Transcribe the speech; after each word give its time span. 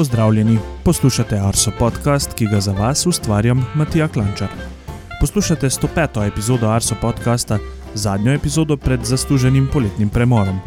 Pozdravljeni, 0.00 0.58
poslušate 0.84 1.38
Arso 1.38 1.70
podcast, 1.78 2.34
ki 2.34 2.46
ga 2.46 2.60
za 2.60 2.72
vas 2.72 3.06
ustvarjam 3.06 3.66
Matija 3.74 4.08
Klančar. 4.08 4.48
Poslušate 5.20 5.66
105. 5.70 6.26
epizodo 6.28 6.68
Arso 6.68 6.94
podcasta, 7.00 7.58
zadnjo 7.94 8.32
epizodo 8.32 8.76
pred 8.76 9.04
zasluženim 9.04 9.68
poletnim 9.72 10.08
premorom. 10.08 10.60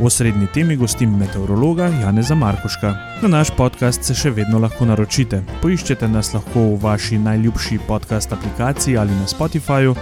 V 0.00 0.06
osrednji 0.06 0.46
temi 0.54 0.76
gostim 0.76 1.14
meteorologa 1.18 1.84
Janeza 1.84 2.34
Markoška. 2.34 2.94
Na 3.22 3.28
naš 3.28 3.54
podcast 3.56 4.02
se 4.02 4.14
še 4.14 4.30
vedno 4.30 4.58
lahko 4.58 4.84
naročite. 4.84 5.44
Poiščete 5.62 6.08
nas 6.08 6.34
lahko 6.34 6.60
v 6.74 6.82
vaši 6.82 7.18
najljubši 7.18 7.78
podcast 7.86 8.32
aplikaciji 8.32 8.98
ali 8.98 9.14
na 9.14 9.30
Spotifyju, 9.30 9.94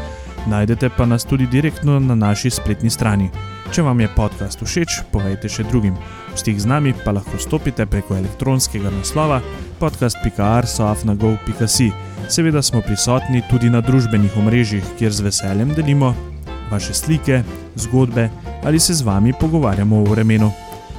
najdete 0.47 0.88
pa 0.97 1.06
nas 1.06 1.24
tudi 1.24 1.47
direktno 1.47 2.01
na 2.01 2.15
naši 2.15 2.51
spletni 2.51 2.91
strani. 2.91 3.28
Če 3.71 3.84
vam 3.87 4.00
je 4.02 4.11
podcast 4.11 4.59
všeč, 4.59 5.07
povejte 5.14 5.47
še 5.47 5.62
drugim. 5.70 5.95
V 6.34 6.37
stik 6.42 6.59
z 6.59 6.66
nami 6.66 6.91
pa 6.91 7.15
lahko 7.15 7.38
stopite 7.38 7.87
preko 7.87 8.19
elektronskega 8.19 8.91
naslova 8.91 9.38
podcast.arsoafnago.si. 9.79 11.95
Seveda 12.27 12.59
smo 12.66 12.83
prisotni 12.83 13.46
tudi 13.46 13.70
na 13.70 13.79
družbenih 13.79 14.34
omrežjih, 14.43 14.83
kjer 14.98 15.15
z 15.15 15.23
veseljem 15.23 15.70
delimo 15.79 16.19
vaše 16.70 16.95
slike, 16.95 17.43
zgodbe 17.79 18.30
ali 18.66 18.80
se 18.83 18.95
z 18.95 19.02
vami 19.06 19.33
pogovarjamo 19.38 20.02
o 20.02 20.05
vremenu. 20.10 20.51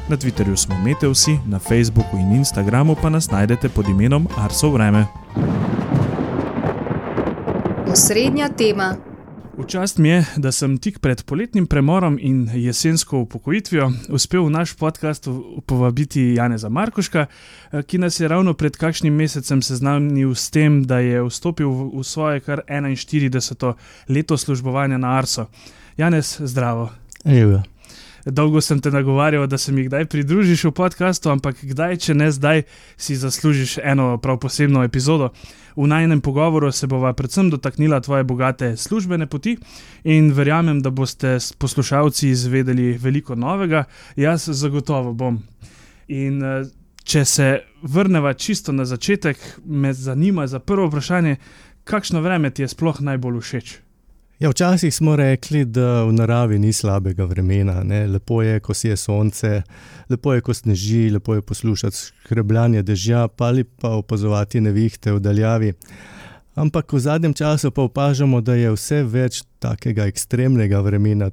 Na 0.07 0.15
Twitterju 0.15 0.55
smo 0.55 0.79
Meteusi, 0.79 1.39
na 1.43 1.59
Facebooku 1.59 2.17
in 2.17 2.31
Instagramu 2.39 2.95
pa 2.95 3.09
nas 3.11 3.31
najdete 3.31 3.69
pod 3.69 3.87
imenom 3.91 4.27
Arso 4.39 4.71
Vreme. 4.71 5.05
Osrednja 7.91 8.49
tema. 8.49 9.10
Včast 9.57 9.97
mi 9.97 10.09
je, 10.09 10.25
da 10.37 10.51
sem 10.51 10.77
tik 10.77 10.99
pred 10.99 11.23
poletnim 11.23 11.65
premorom 11.67 12.17
in 12.21 12.49
jesensko 12.53 13.19
upokojitvijo 13.19 13.91
uspel 14.09 14.45
v 14.45 14.49
naš 14.49 14.73
podcast 14.73 15.27
povabiti 15.65 16.21
Janeza 16.21 16.69
Markoška, 16.69 17.25
ki 17.87 17.97
nas 17.97 18.19
je 18.19 18.27
ravno 18.27 18.53
pred 18.53 18.77
kakšnim 18.77 19.13
mesecem 19.13 19.61
seznanil 19.61 20.35
s 20.35 20.49
tem, 20.49 20.83
da 20.83 20.99
je 20.99 21.23
vstopil 21.27 21.69
v 21.69 22.03
svoje 22.03 22.39
kar 22.39 22.61
41. 22.67 23.73
leto 24.09 24.37
službovanja 24.37 24.97
na 24.97 25.17
Arso. 25.17 25.45
Janez, 25.97 26.39
zdravo. 26.39 26.89
Evo. 27.25 27.63
Dolgo 28.25 28.61
sem 28.61 28.79
te 28.79 28.91
nagovarjal, 28.91 29.47
da 29.47 29.57
se 29.57 29.71
mi 29.71 29.83
kdaj 29.83 30.05
pridružiš 30.05 30.63
v 30.63 30.71
podkastu, 30.71 31.29
ampak 31.29 31.63
kdaj, 31.65 31.97
če 31.97 32.13
ne 32.13 32.29
zdaj, 32.31 32.63
si 32.97 33.15
zaslužiš 33.15 33.79
eno 33.83 34.17
prav 34.21 34.37
posebno 34.39 34.83
epizodo. 34.83 35.31
V 35.75 35.87
najnem 35.87 36.21
pogovoru 36.21 36.71
se 36.71 36.87
bova 36.87 37.13
predvsem 37.13 37.49
dotaknila 37.49 38.01
tvoje 38.01 38.23
bogate 38.23 38.75
službene 38.77 39.25
poti 39.27 39.57
in 40.03 40.31
verjamem, 40.33 40.81
da 40.81 40.89
boste 40.89 41.37
poslušalci 41.57 42.29
izvedeli 42.29 42.97
veliko 42.97 43.35
novega. 43.35 43.83
Jaz 44.15 44.49
zagotovo 44.49 45.13
bom. 45.13 45.41
In 46.07 46.41
če 47.03 47.25
se 47.25 47.47
vrnemo 47.81 48.33
čisto 48.33 48.71
na 48.71 48.85
začetek, 48.85 49.37
me 49.65 49.93
zanima 49.93 50.47
za 50.47 50.59
prvo 50.59 50.87
vprašanje, 50.87 51.37
kakšno 51.83 52.21
vreme 52.21 52.51
ti 52.51 52.61
je 52.61 52.67
sploh 52.67 53.01
najbolj 53.01 53.39
všeč? 53.41 53.79
Ja, 54.41 54.49
včasih 54.49 54.95
smo 54.95 55.15
rekli, 55.15 55.65
da 55.65 56.03
v 56.03 56.13
naravi 56.13 56.57
ni 56.59 56.73
slabega 56.73 57.27
vremena. 57.29 57.83
Ne? 57.83 58.07
Lepo 58.07 58.41
je, 58.41 58.59
ko 58.59 58.73
si 58.73 58.87
je 58.87 58.95
sonce, 58.97 59.61
lepo 60.09 60.33
je, 60.33 60.41
ko 60.41 60.53
sneži, 60.53 61.09
lepo 61.13 61.35
je 61.35 61.41
poslušati 61.41 61.97
skrbljanje 61.97 62.81
dežja, 62.81 63.27
pa 63.27 63.45
ali 63.45 63.63
pa 63.63 63.89
opazovati 63.89 64.61
nevihte 64.61 65.13
v 65.13 65.19
daljavi. 65.19 65.73
Ampak 66.55 66.93
v 66.93 66.99
zadnjem 66.99 67.33
času 67.33 67.71
pa 67.71 67.85
opažamo, 67.85 68.41
da 68.41 68.57
je 68.57 68.73
vse 68.73 69.03
več 69.03 69.43
takega 69.59 70.09
ekstremnega 70.09 70.81
vremena, 70.81 71.29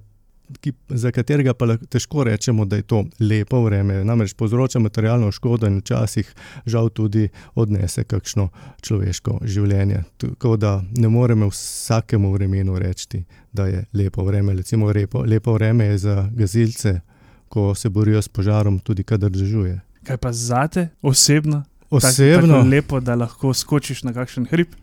ki, 0.61 0.73
za 0.89 1.11
katerega 1.11 1.55
pa 1.55 1.77
težko 1.77 2.25
rečemo, 2.25 2.65
da 2.65 2.77
je 2.77 2.83
to 2.83 3.05
lepo 3.21 3.63
vreme. 3.65 4.05
Namreč 4.05 4.35
povzroča 4.35 4.79
materialno 4.79 5.33
škodo 5.33 5.67
in 5.67 5.79
včasih 5.79 6.35
žal 6.67 6.89
tudi 6.89 7.29
odnese 7.55 8.05
kakšno 8.05 8.49
človeško 8.83 9.39
življenje. 9.45 10.03
Tako 10.17 10.57
da 10.57 10.83
ne 10.97 11.09
moremo 11.09 11.49
vsakemu 11.49 12.33
vremenu 12.33 12.79
reči, 12.79 13.25
da 13.53 13.67
je 13.67 13.85
lepo 13.93 14.25
vreme. 14.25 14.55
Recimo 14.55 14.93
lepo, 14.93 15.23
lepo 15.27 15.53
vreme 15.53 15.85
je 15.85 15.99
za 15.99 16.29
gazilce, 16.33 17.01
ko 17.49 17.75
se 17.75 17.89
borijo 17.89 18.23
s 18.23 18.29
požarom, 18.29 18.79
tudi 18.79 19.05
kadar 19.05 19.31
držuje. 19.31 19.81
Kaj 20.05 20.17
pa 20.17 20.33
zate 20.33 20.89
osebno? 21.03 21.65
Osebno 21.91 22.57
je 22.57 22.65
lepo, 22.65 23.01
da 23.01 23.15
lahko 23.15 23.55
skočiš 23.55 24.03
na 24.03 24.13
kakšen 24.13 24.47
hrib. 24.51 24.75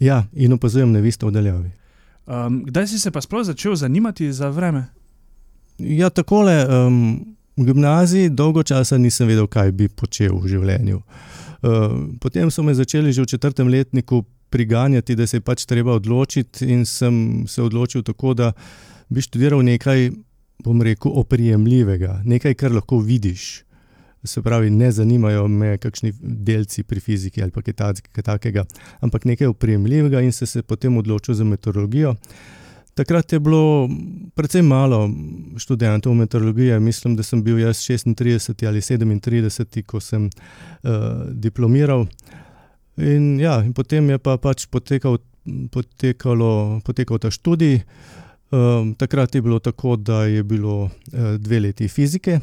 Ja, 0.00 0.24
in 0.32 0.52
opazujem 0.52 0.92
nevisto 0.92 1.26
v 1.26 1.32
daljavi. 1.32 1.70
Um, 2.26 2.64
kdaj 2.64 2.86
si 2.86 2.98
se 2.98 3.10
pa 3.10 3.20
sploh 3.20 3.44
začel 3.46 3.76
zanimati 3.76 4.32
za 4.32 4.48
vreme? 4.50 4.86
Ja, 5.78 6.08
takole, 6.10 6.66
um, 6.68 7.36
v 7.56 7.64
gimnaziji 7.64 8.30
dolgo 8.32 8.62
časa 8.62 8.96
nisem 8.98 9.28
vedel, 9.28 9.44
kaj 9.48 9.72
bi 9.76 9.88
počel 9.92 10.32
v 10.40 10.48
življenju. 10.48 11.02
Uh, 11.60 12.16
potem 12.20 12.48
so 12.50 12.64
me 12.64 12.72
začeli 12.76 13.12
že 13.12 13.24
v 13.24 13.30
četrtem 13.36 13.68
letniku 13.68 14.24
priganjati, 14.48 15.16
da 15.16 15.26
se 15.26 15.36
je 15.36 15.44
pač 15.44 15.66
treba 15.68 15.92
odločiti, 15.92 16.64
in 16.72 16.86
sem 16.88 17.44
se 17.48 17.62
odločil 17.62 18.02
tako, 18.02 18.32
da 18.34 18.52
bi 19.08 19.20
študiral 19.20 19.60
nekaj, 19.60 20.10
bom 20.64 20.80
rekel, 20.82 21.12
oprijemljivega, 21.12 22.22
nekaj, 22.24 22.54
kar 22.54 22.72
lahko 22.72 23.00
vidiš. 23.04 23.62
Se 24.26 24.42
pravi, 24.42 24.72
ne 24.74 24.88
zanimajo 24.90 25.44
me 25.48 25.76
kakšni 25.78 26.10
delci 26.18 26.82
pri 26.82 27.00
fiziki 27.00 27.42
ali 27.42 27.52
kaj 27.52 28.24
takega, 28.24 28.64
ampak 29.04 29.24
nekaj 29.24 29.52
oprijemljivega, 29.52 30.24
in 30.24 30.32
sem 30.32 30.48
se 30.48 30.62
potem 30.62 30.96
odločil 30.96 31.36
za 31.36 31.44
meteorologijo. 31.44 32.16
Takrat 32.96 33.32
je 33.32 33.38
bilo 33.40 33.88
precej 34.34 34.62
malo 34.64 35.10
študentov 35.56 36.14
meteorologije, 36.14 36.80
mislim, 36.80 37.16
da 37.16 37.22
sem 37.22 37.42
bil 37.44 37.58
jaz 37.60 37.76
36 37.76 38.66
ali 38.66 38.80
37, 38.80 39.82
ko 39.82 40.00
sem 40.00 40.30
uh, 40.30 40.90
diplomiral. 41.30 42.06
In, 42.96 43.34
ja, 43.40 43.58
in 43.64 43.74
potem 43.76 44.08
je 44.10 44.18
pa 44.18 44.38
pač 44.40 44.64
potekal, 44.72 45.18
potekalo, 45.70 46.80
potekal 46.84 47.20
ta 47.20 47.28
študij. 47.30 47.82
Um, 48.50 48.94
takrat 48.96 49.34
je 49.34 49.42
bilo 49.42 49.58
tako, 49.60 49.96
da 49.96 50.22
je 50.24 50.40
bilo 50.42 50.84
uh, 50.84 51.34
dve 51.36 51.60
leti 51.60 51.88
fizike. 51.88 52.38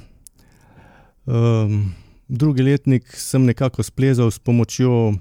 Um, 1.25 1.95
drugi 2.27 2.61
letnik 2.61 3.09
sem 3.17 3.45
nekako 3.49 3.83
splezal 3.83 4.29
s 4.31 4.37
pomočjo 4.37 5.15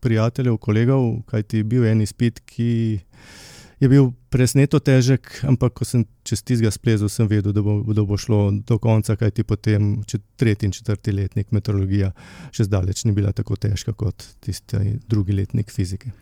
prijateljev, 0.00 0.60
kolegov, 0.62 1.24
kajti 1.26 1.62
bil 1.62 1.84
je 1.84 1.92
en 1.92 2.06
izpit, 2.06 2.38
ki 2.46 2.70
je 2.70 3.53
bil 3.90 4.10
presneto 4.32 4.78
težek, 4.82 5.28
ampak 5.48 5.74
ko 5.78 5.86
sem 5.88 6.04
čez 6.26 6.42
tistega 6.42 6.72
splezel, 6.74 7.10
sem 7.12 7.28
vedel, 7.30 7.54
da 7.54 7.62
bo, 7.64 7.78
da 7.94 8.04
bo 8.06 8.18
šlo 8.20 8.48
do 8.66 8.78
konca, 8.82 9.16
kajti 9.20 9.44
potem 9.46 9.94
tretji 10.40 10.68
in 10.68 10.74
četrti 10.74 11.14
letnik 11.14 11.52
meteorologija 11.54 12.12
še 12.54 12.68
zdaleč 12.68 13.04
ni 13.04 13.14
bila 13.16 13.32
tako 13.32 13.56
težka 13.60 13.94
kot 13.96 14.26
tisti 14.44 14.98
drugi 15.08 15.36
letnik 15.36 15.72
fizike. 15.72 16.12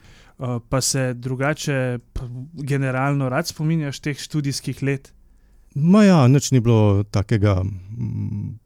Pa 0.69 0.81
se 0.81 1.13
drugače, 1.15 1.99
generalno, 2.67 3.29
rad 3.31 3.47
spominjaš 3.47 4.01
teh 4.03 4.19
študijskih 4.19 4.83
let? 4.83 5.13
Maja, 5.75 6.27
nič 6.29 6.51
ni 6.53 6.61
bilo 6.61 7.05
takega 7.09 7.63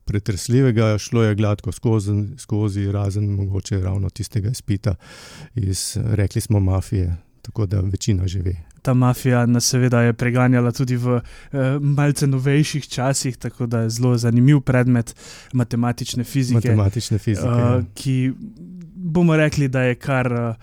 pretresljivega, 0.04 0.96
šlo 0.98 1.22
je 1.22 1.34
gladko 1.38 1.72
skozi, 1.72 2.14
skozi 2.38 2.88
razen 2.92 3.28
mogoče 3.30 3.78
ravno 3.80 4.10
tistega 4.10 4.50
izpita 4.50 4.96
iz, 5.54 5.98
rekli 6.18 6.40
smo, 6.40 6.60
mafije, 6.60 7.16
tako 7.42 7.66
da 7.66 7.80
večina 7.80 8.26
že 8.26 8.42
ve 8.42 8.56
ta 8.86 8.94
mafija 8.94 9.46
nas 9.46 9.66
seveda 9.66 10.00
je 10.06 10.12
preganjala 10.12 10.70
tudi 10.72 10.96
v 10.96 11.16
eh, 11.18 11.78
malce 11.80 12.26
novejših 12.26 12.88
časih, 12.88 13.36
tako 13.36 13.66
da 13.66 13.80
je 13.80 13.90
zelo 13.90 14.14
zanimiv 14.18 14.60
predmet 14.60 15.14
matematične 15.52 16.24
fizike. 16.24 16.68
Matematične 16.70 17.18
fizike. 17.18 17.48
Uh, 17.48 17.82
ki 17.94 18.32
bomo 18.94 19.36
rekli, 19.36 19.68
da 19.68 19.82
je 19.82 19.94
kar 19.94 20.32
uh, 20.32 20.54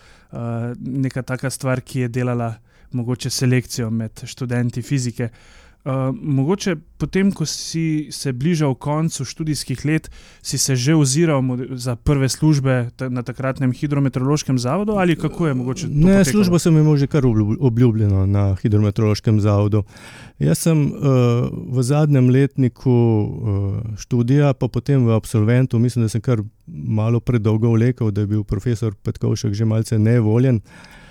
neka 0.79 1.21
taka 1.21 1.49
stvar, 1.49 1.81
ki 1.81 2.05
je 2.05 2.07
delala 2.07 2.53
mogoče 2.91 3.29
selekcijo 3.29 3.89
med 3.89 4.23
študenti 4.25 4.81
fizike. 4.81 5.23
Uh, 5.23 5.62
Uh, 5.83 6.15
mogoče 6.15 6.75
potem, 6.97 7.31
ko 7.35 7.43
si 7.45 8.07
se 8.11 8.31
bližal 8.31 8.71
koncu 8.75 9.25
študijskih 9.25 9.81
let, 9.85 10.07
si 10.41 10.57
se 10.57 10.75
že 10.75 10.95
oziral 10.95 11.43
za 11.75 11.95
prve 11.95 12.29
službe 12.29 12.89
na 13.09 13.23
takratnem 13.23 13.73
hidrometeorološkem 13.75 14.59
zavodu 14.59 14.95
ali 14.95 15.15
kako 15.19 15.47
je 15.47 15.53
mogoče? 15.53 15.87
Ne, 15.91 16.23
službo 16.25 16.59
sem 16.59 16.77
imel 16.77 16.95
že 16.97 17.07
kar 17.07 17.27
obljubljeno 17.59 18.25
na 18.25 18.55
hidrometeorološkem 18.61 19.41
zavodu. 19.43 19.83
Jaz 20.39 20.63
sem 20.63 20.87
uh, 20.87 21.51
v 21.51 21.83
zadnjem 21.83 22.29
letniku 22.29 22.91
uh, 22.95 23.99
študija, 23.99 24.53
pa 24.53 24.71
potem 24.71 25.03
v 25.03 25.11
absolventu, 25.11 25.79
mislim, 25.79 26.05
da 26.05 26.09
sem 26.09 26.21
kar 26.21 26.39
malo 26.67 27.19
predolgo 27.19 27.75
vlekel, 27.75 28.11
da 28.11 28.21
je 28.21 28.27
bil 28.27 28.43
profesor 28.43 28.95
Petkovšek 28.95 29.53
že 29.53 29.65
malce 29.65 29.99
nevoljen. 29.99 30.63
Uh, 30.63 31.02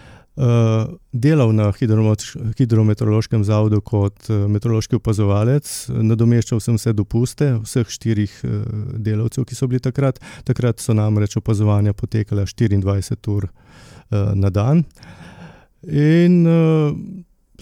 delal 1.13 1.53
na 1.53 1.67
hidrometeorološkem 1.77 3.45
zavodu 3.45 3.83
kot 3.85 4.31
uh, 4.31 4.47
meteorološki 4.49 4.97
opazovalec, 4.97 5.69
nadomeščal 5.93 6.61
sem 6.65 6.79
vse 6.79 6.95
dopuste 6.97 7.51
vseh 7.61 7.91
štirih 7.93 8.39
uh, 8.45 8.63
delavcev, 8.97 9.45
ki 9.45 9.59
so 9.59 9.69
bili 9.69 9.83
takrat. 9.85 10.23
Takrat 10.49 10.81
so 10.81 10.97
namreč 10.97 11.37
opazovanja 11.37 11.93
potekala 11.93 12.47
24 12.49 13.29
ur 13.35 13.51
uh, 13.51 14.33
na 14.33 14.49
dan. 14.49 14.87
In 15.85 16.41
uh, 16.49 16.97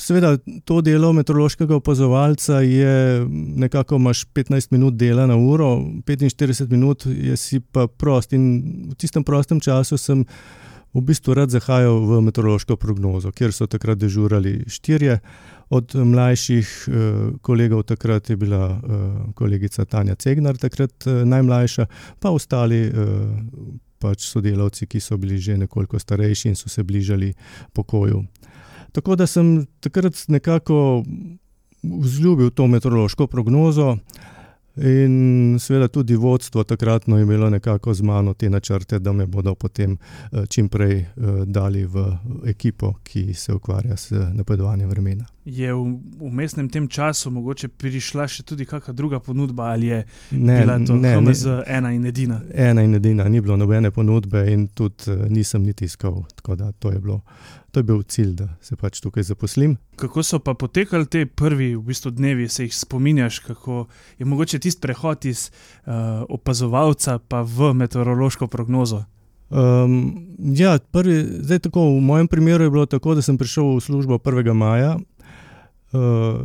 seveda, 0.01 0.37
to 0.65 0.79
delo 0.81 1.11
meteorološkega 1.13 1.75
opazovalca 1.81 2.61
je 2.61 3.27
nekako 3.65 3.97
imaš 3.97 4.25
15 4.35 4.71
minut 4.71 4.95
dela 4.95 5.27
na 5.27 5.37
uro, 5.37 5.77
45 6.07 6.71
minut 6.71 7.07
je 7.07 7.37
si 7.37 7.61
pa 7.61 7.87
prost. 7.87 8.33
In 8.33 8.63
v 8.93 8.95
tistem 8.95 9.25
prostem 9.25 9.61
času 9.61 9.99
sem 9.99 10.25
v 10.95 11.03
bistvu 11.07 11.35
rad 11.35 11.51
zahajal 11.51 12.01
v 12.03 12.21
meteorološko 12.27 12.77
prognozo, 12.77 13.31
kjer 13.33 13.55
so 13.55 13.67
takrat 13.71 13.99
dežurali 13.99 14.65
štirje. 14.67 15.21
Od 15.71 15.95
mlajših 15.95 16.67
eh, 16.67 16.95
kolegov 17.47 17.85
takrat 17.87 18.31
je 18.31 18.37
bila 18.37 18.65
eh, 18.75 19.05
kolegica 19.39 19.85
Tanja 19.85 20.15
Cegnar, 20.19 20.59
takrat 20.59 21.07
eh, 21.07 21.23
najmlajša, 21.25 21.87
pa 22.19 22.35
ostali 22.35 22.81
eh, 22.89 22.93
pač 24.01 24.27
sodelavci, 24.27 24.89
ki 24.91 25.01
so 25.01 25.19
bili 25.21 25.39
že 25.39 25.59
nekoliko 25.61 25.99
starejši 25.99 26.49
in 26.49 26.57
so 26.57 26.69
se 26.69 26.83
bližali 26.83 27.35
pokoju. 27.73 28.25
Tako 28.93 29.17
da 29.17 29.27
sem 29.27 29.67
takrat 29.81 30.25
nekako 30.29 31.05
vzljubil 31.83 32.51
to 32.51 32.67
meteorološko 32.67 33.27
prognozo. 33.27 33.97
In 34.77 35.57
seveda 35.59 35.89
tudi 35.89 36.15
vodstvo 36.15 36.65
takratno 36.65 37.17
je 37.17 37.23
imelo 37.23 37.51
nekako 37.51 37.95
z 37.95 38.03
mano 38.03 38.35
te 38.35 38.51
načrte, 38.51 38.99
da 38.99 39.13
me 39.13 39.27
bodo 39.27 39.55
potem 39.55 39.97
eh, 40.33 40.47
čim 40.47 40.69
prej 40.69 40.99
eh, 40.99 41.07
dali 41.47 41.85
v 41.85 42.17
ekipo, 42.47 42.95
ki 43.03 43.35
se 43.35 43.53
ukvarja 43.53 43.97
s 43.97 44.11
napovedovanjem 44.11 44.89
vremena. 44.89 45.25
Je 45.45 45.75
v 45.75 45.99
umestnem 46.21 46.69
tem 46.69 46.89
času 46.89 47.31
mogoče 47.31 47.69
prišla 47.69 48.29
še 48.29 48.43
tudi 48.43 48.65
kakšna 48.65 48.95
druga 48.95 49.19
ponudba 49.21 49.73
ali 49.73 49.87
je 49.87 50.05
ne, 50.31 50.61
bila 50.61 50.79
to 50.87 50.97
ne, 50.97 51.17
HMZ 51.17 51.47
ne, 51.47 51.63
ena 51.67 51.93
in 51.93 52.07
edina? 52.07 52.41
Ena 52.55 52.83
in 52.83 52.95
edina, 52.95 53.29
ni 53.29 53.41
bilo 53.41 53.57
nobene 53.57 53.91
ponudbe 53.91 54.47
in 54.53 54.69
tudi 54.69 55.11
eh, 55.11 55.27
nisem 55.29 55.63
niti 55.63 55.85
iskal, 55.85 56.23
tako 56.35 56.57
da 56.57 56.73
to 56.73 56.93
je 56.93 56.99
bilo 56.99 57.21
to 57.71 57.81
je 57.81 57.85
bil 57.85 58.03
cilj, 58.03 58.35
da 58.35 58.49
se 58.61 58.77
pač 58.77 59.01
tukaj 59.01 59.23
zaposlim. 59.23 59.77
Kako 59.97 60.23
so 60.23 60.39
pa 60.39 60.55
potekali 60.55 61.07
te 61.07 61.27
prvi 61.27 61.75
v 61.77 61.83
bistvu 61.87 62.11
dnevi, 62.11 62.49
se 62.49 62.65
jih 62.65 62.75
spominjaš, 62.77 63.39
kako 63.39 63.87
je 64.19 64.27
mogoče 64.27 64.59
tisti 64.59 64.81
prehod 64.81 65.25
iz 65.25 65.51
uh, 65.51 65.93
opazovalca 66.29 67.19
pa 67.19 67.43
v 67.43 67.73
meteorološko 67.75 68.47
prognozo? 68.47 69.05
Um, 69.51 70.27
ja, 70.39 70.79
prvi, 70.79 71.25
zdaj, 71.43 71.59
tako, 71.59 71.89
v 71.97 72.01
mojem 72.01 72.29
primeru 72.29 72.65
je 72.65 72.71
bilo 72.71 72.87
tako, 72.87 73.15
da 73.15 73.23
sem 73.23 73.39
prišel 73.39 73.77
v 73.77 73.81
službo 73.81 74.19
1. 74.19 74.53
maja 74.55 74.99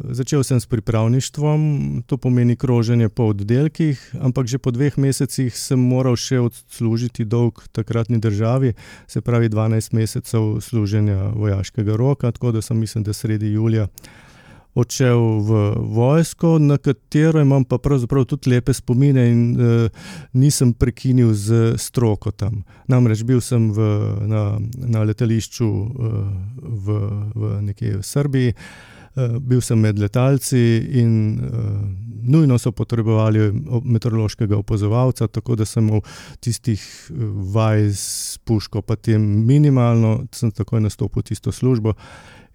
začel 0.10 0.44
sem 0.44 0.60
s 0.60 0.66
pripravništvom, 0.66 1.60
to 2.08 2.18
pomeni 2.18 2.56
kroženje 2.56 3.10
po 3.10 3.30
oddelkih, 3.30 4.16
ampak 4.22 4.48
že 4.48 4.58
po 4.58 4.72
dveh 4.72 4.98
mesecih 4.98 5.54
sem 5.54 5.80
moral 5.80 6.18
še 6.18 6.40
odslužiti 6.42 7.26
dolg 7.26 7.62
takratni 7.72 8.18
državi, 8.18 8.74
se 9.08 9.22
pravi 9.22 9.50
12 9.50 9.94
mesecev 9.94 10.62
služenja 10.62 11.38
vojaškega 11.38 11.96
roka, 11.96 12.32
tako 12.32 12.52
da 12.52 12.62
sem, 12.62 12.80
mislim, 12.80 13.04
da 13.04 13.14
sredi 13.14 13.54
julija 13.54 13.88
odšel 14.76 15.22
v 15.40 15.52
vojsko, 15.94 16.58
na 16.60 16.78
katero 16.78 17.40
imam 17.42 17.64
pa 17.64 17.78
pravzaprav 17.78 18.26
tudi 18.26 18.50
lepe 18.50 18.74
spomine 18.74 19.30
in 19.32 19.40
uh, 19.56 19.88
nisem 20.34 20.74
prekinil 20.74 21.32
z 21.34 21.78
stroko 21.78 22.32
tam. 22.32 22.66
Namreč 22.88 23.24
bil 23.24 23.40
sem 23.42 23.72
v, 23.72 23.88
na, 24.28 24.60
na 24.76 25.06
letališču 25.08 25.70
uh, 25.70 25.88
v, 26.60 27.00
v 27.36 27.56
nekje 27.62 28.02
v 28.02 28.04
Srbiji. 28.04 28.52
Eh, 28.52 28.95
bil 29.16 29.62
sem 29.64 29.80
med 29.80 30.00
letalci 30.00 30.60
in 31.00 31.12
uh, 31.40 32.06
nujno 32.28 32.58
so 32.58 32.72
potrebovali 32.72 33.52
meteorološkega 33.84 34.58
opazovalca, 34.58 35.28
tako 35.28 35.56
da 35.56 35.66
sem 35.66 35.90
v 35.90 36.02
tistih 36.40 36.82
eh, 36.82 37.14
vaj 37.54 37.90
s 37.94 38.38
puško, 38.44 38.82
pa 38.82 38.96
tem 38.96 39.22
minimalno, 39.22 40.26
sem 40.32 40.52
takoj 40.52 40.82
nastopil 40.82 41.24
tisto 41.24 41.52
službo. 41.52 41.94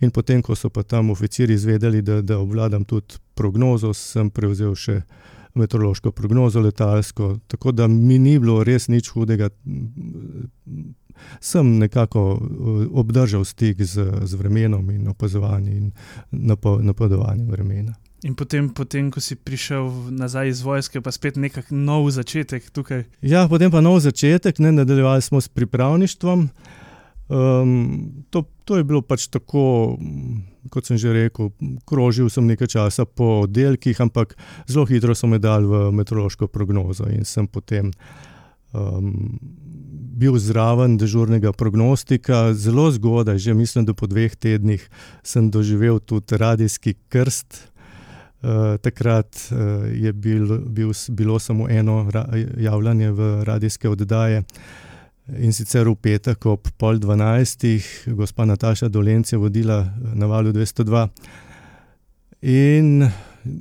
In 0.00 0.10
potem, 0.10 0.42
ko 0.42 0.54
so 0.56 0.70
pa 0.70 0.82
tam 0.82 1.10
oficiri 1.10 1.54
izvedeli, 1.54 2.02
da, 2.02 2.22
da 2.22 2.38
obvladam 2.38 2.84
tudi 2.84 3.20
prognozo, 3.34 3.92
sem 3.94 4.30
prevzel 4.30 4.74
še 4.74 5.02
meteorološko 5.54 6.12
prognozo 6.16 6.60
letalsko, 6.60 7.36
tako 7.48 7.72
da 7.72 7.88
mi 7.88 8.18
ni 8.18 8.38
bilo 8.38 8.62
res 8.64 8.88
nič 8.88 9.10
hudega 9.12 9.50
sem 11.40 11.78
nekako 11.78 12.25
uh, 12.34 12.84
obdržal 12.93 13.44
stik 13.44 13.82
z, 13.82 14.06
z 14.25 14.34
vremenom 14.34 14.90
in 14.90 15.08
opazovanjem 15.08 15.76
in 15.76 15.93
napovedovanjem 16.81 17.50
vremena. 17.50 17.94
In 18.20 18.34
potem, 18.37 18.69
potem, 18.69 19.08
ko 19.08 19.20
si 19.20 19.32
prišel 19.32 20.12
nazaj 20.12 20.52
iz 20.52 20.61
vojske, 20.61 21.00
pa 21.00 21.08
spet 21.08 21.40
nek 21.40 21.56
nov 21.72 22.11
začetek 22.12 22.69
tukaj. 22.69 23.06
Ja, 23.25 23.46
potem 23.49 23.72
pa 23.72 23.81
nov 23.81 24.02
začetek, 24.05 24.61
ne, 24.61 24.75
nadaljevali 24.76 25.25
smo 25.25 25.40
s 25.40 25.49
pripravništvom. 25.49 26.49
Um, 27.31 28.26
to, 28.31 28.43
to 28.66 28.76
je 28.76 28.84
bilo 28.84 29.00
pač 29.06 29.28
tako, 29.31 29.94
kot 30.69 30.90
sem 30.90 30.99
že 30.99 31.14
rekel, 31.14 31.52
krožil 31.87 32.26
sem 32.28 32.44
nekaj 32.44 32.75
časa 32.75 33.06
po 33.06 33.46
oddelkih, 33.46 33.96
ampak 34.02 34.34
zelo 34.66 34.84
hitro 34.90 35.14
so 35.14 35.31
me 35.31 35.38
dali 35.38 35.64
v 35.64 35.88
meteorološko 35.94 36.50
prognozo 36.50 37.06
in 37.06 37.23
sem 37.25 37.46
potem 37.46 37.94
um, 38.75 39.38
bil 40.20 40.37
zraven 40.38 40.99
dežurnega 41.00 41.52
prognostika, 41.56 42.50
zelo 42.55 42.90
zgodaj, 42.93 43.38
že 43.38 43.55
mislim, 43.55 43.87
da 43.88 43.94
po 43.94 44.06
dveh 44.06 44.37
tednih 44.37 44.84
sem 45.22 45.50
doživel 45.50 45.99
tudi 45.99 46.37
radijski 46.37 46.94
krst. 47.08 47.67
Uh, 48.40 48.81
takrat 48.81 49.37
uh, 49.52 49.84
je 49.93 50.12
bil, 50.12 50.58
bil, 50.64 50.93
bilo 51.08 51.38
samo 51.38 51.69
eno 51.69 52.08
javljanje 52.56 53.11
v 53.12 53.44
radijske 53.44 53.88
oddaje 53.88 54.43
in 55.38 55.52
sicer 55.52 55.88
v 55.88 55.94
petek 55.94 56.46
ob 56.46 56.70
pol 56.81 56.99
dvanajstih, 56.99 57.87
gospa 58.16 58.44
Nataša 58.49 58.88
Dolence 58.88 59.37
je 59.37 59.38
vodila 59.38 59.84
na 60.14 60.26
valu 60.26 60.52
202. 60.52 61.08
In 62.43 63.05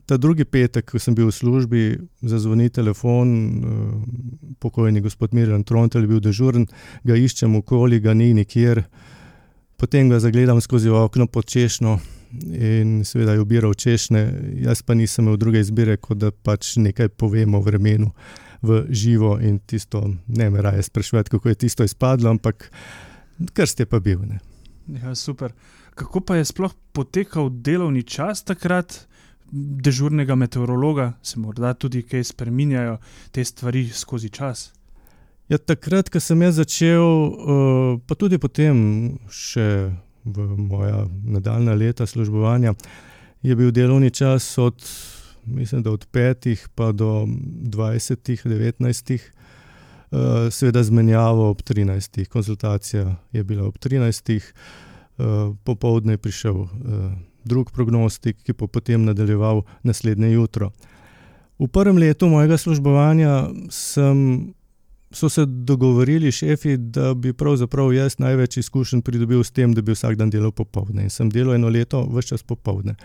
ta 0.06 0.18
drugi 0.18 0.46
petek, 0.46 0.86
ko 0.92 1.00
sem 1.00 1.16
bil 1.16 1.30
v 1.30 1.36
službi, 1.36 1.84
zazvoni 2.22 2.70
telefon, 2.70 3.30
uh, 3.32 4.54
pokojni 4.60 5.02
gospod 5.02 5.34
Mirjam 5.34 5.64
Trontel 5.64 6.04
je 6.04 6.12
bil 6.12 6.22
dežuren, 6.24 6.68
ga 7.04 7.16
iščem 7.16 7.56
okoli, 7.62 8.02
ga 8.04 8.14
ni 8.14 8.34
nikjer. 8.34 8.84
Potem 9.80 10.10
ga 10.12 10.20
zagledam 10.20 10.60
skozi 10.62 10.92
okno 10.92 11.28
pod 11.28 11.48
češnjo 11.48 11.98
in 12.52 13.00
seveda 13.06 13.34
je 13.34 13.42
ubiral 13.42 13.74
češnje, 13.74 14.22
jaz 14.66 14.84
pa 14.86 14.94
nisem 14.94 15.26
imel 15.26 15.38
druge 15.38 15.64
izbire, 15.64 15.98
kot 15.98 16.20
da 16.22 16.32
pač 16.32 16.76
nekaj 16.78 17.10
povemo 17.10 17.58
o 17.58 17.66
vremenu 17.66 18.12
v 18.62 18.84
živo 18.92 19.38
in 19.42 19.60
tisto, 19.60 20.04
ne 20.28 20.50
me 20.50 20.62
raje 20.62 20.84
sprašujete, 20.84 21.30
kako 21.30 21.50
je 21.50 21.56
tisto 21.56 21.84
izpadlo, 21.84 22.30
ampak 22.30 22.72
krst 23.54 23.80
je 23.80 23.86
pa 23.86 24.00
bil. 24.00 24.20
Ne. 24.28 24.40
Ja, 25.00 25.16
super. 25.16 25.54
Kako 25.96 26.22
pa 26.22 26.36
je 26.36 26.46
sploh 26.46 26.74
potekal 26.92 27.50
delovni 27.50 28.04
čas 28.04 28.44
takrat? 28.44 29.08
Dežurnega 29.52 30.36
meteorologa, 30.36 31.14
se 31.24 31.40
morda 31.40 31.74
tudi 31.74 32.04
kaj 32.04 32.24
spremenjajo 32.24 32.98
te 33.32 33.46
stvari 33.46 33.88
skozi 33.94 34.30
čas. 34.30 34.72
Ja, 35.50 35.58
takrat, 35.58 36.12
ko 36.14 36.22
sem 36.22 36.42
jaz 36.46 36.60
začel, 36.62 37.02
uh, 37.02 37.96
pa 38.06 38.14
tudi 38.14 38.38
potem, 38.38 38.78
še 39.34 39.90
v 40.22 40.46
moja 40.62 41.08
nadaljna 41.10 41.74
leta 41.74 42.06
službovanja, 42.06 42.76
je 43.42 43.56
bil 43.58 43.72
delovni 43.74 44.12
čas 44.14 44.46
od, 44.62 44.78
mislim, 45.50 45.82
od 45.90 46.06
5 46.14 46.68
pa 46.76 46.92
do 46.92 47.26
20, 47.26 48.46
19, 48.46 49.16
uh, 49.18 50.52
seveda 50.54 50.84
zmenjavo 50.84 51.50
ob 51.50 51.66
13, 51.66 52.28
konzultacija 52.30 53.16
je 53.32 53.44
bila 53.44 53.66
ob 53.66 53.82
13, 53.82 54.54
uh, 55.18 55.56
popoldne 55.64 56.14
je 56.14 56.22
prišel. 56.22 56.62
Uh, 56.62 56.70
drug 57.50 57.74
prognostik, 57.74 58.38
ki 58.46 58.54
bo 58.54 58.70
potem 58.70 59.08
nadaljeval 59.08 59.64
naslednje 59.84 60.32
jutro. 60.32 60.72
V 61.60 61.68
prvem 61.68 61.98
letu 62.00 62.30
mojega 62.32 62.58
službovanja 62.58 63.50
sem, 63.74 64.54
so 65.12 65.30
se 65.30 65.46
dogovorili 65.46 66.32
šefi, 66.32 66.78
da 66.78 67.14
bi 67.14 67.34
pravzaprav 67.34 67.94
jaz 67.94 68.20
največ 68.20 68.58
izkušenj 68.64 69.02
pridobil 69.02 69.44
s 69.44 69.52
tem, 69.52 69.74
da 69.74 69.82
bi 69.82 69.92
vsak 69.92 70.16
dan 70.16 70.30
delal 70.30 70.54
popovdne. 70.56 71.04
In 71.04 71.12
sem 71.12 71.30
delal 71.30 71.58
eno 71.58 71.70
leto, 71.70 72.06
vse 72.14 72.36
čas 72.36 72.44
popovdne. 72.44 72.96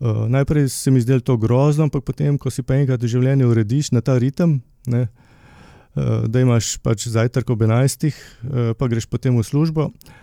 Uh, 0.00 0.24
najprej 0.28 0.68
se 0.68 0.90
mi 0.90 1.00
zdelo 1.00 1.20
to 1.20 1.36
grozno, 1.36 1.84
ampak 1.84 2.04
potem, 2.04 2.38
ko 2.38 2.50
si 2.50 2.62
pa 2.62 2.80
enkrat 2.80 3.02
v 3.02 3.12
življenju 3.12 3.50
urediš 3.52 3.92
na 3.92 4.00
ta 4.00 4.16
ritem, 4.18 4.56
ne, 4.86 5.04
uh, 5.06 6.24
da 6.26 6.40
imaš 6.40 6.78
pač 6.82 7.06
zajtrk 7.12 7.52
ob 7.54 7.62
11, 7.62 8.08
uh, 8.08 8.72
pa 8.78 8.88
greš 8.88 9.06
potem 9.06 9.36
v 9.36 9.44
službo. 9.46 9.92
Uh, 9.92 10.21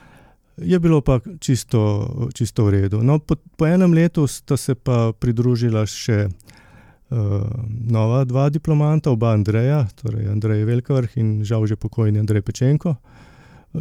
je 0.62 0.80
bilo 0.80 1.02
pa 1.02 1.20
čisto, 1.40 2.10
čisto 2.34 2.66
v 2.66 2.70
redu. 2.70 3.04
No, 3.04 3.20
po, 3.20 3.36
po 3.36 3.68
enem 3.68 3.94
letu 3.94 4.28
sta 4.28 4.58
se 4.58 4.76
pa 4.76 5.12
pridružila 5.12 5.86
še 5.86 6.28
uh, 6.28 7.48
nova 7.90 8.24
dva 8.26 8.50
diplomanta, 8.50 9.12
oba 9.12 9.34
Andreja, 9.34 9.88
torej 10.02 10.30
Andrej 10.32 10.66
Velkavrh 10.70 11.18
in 11.18 11.44
žal 11.44 11.68
že 11.68 11.80
pokojni 11.80 12.20
Andrej 12.20 12.46
Pečenko. 12.46 12.96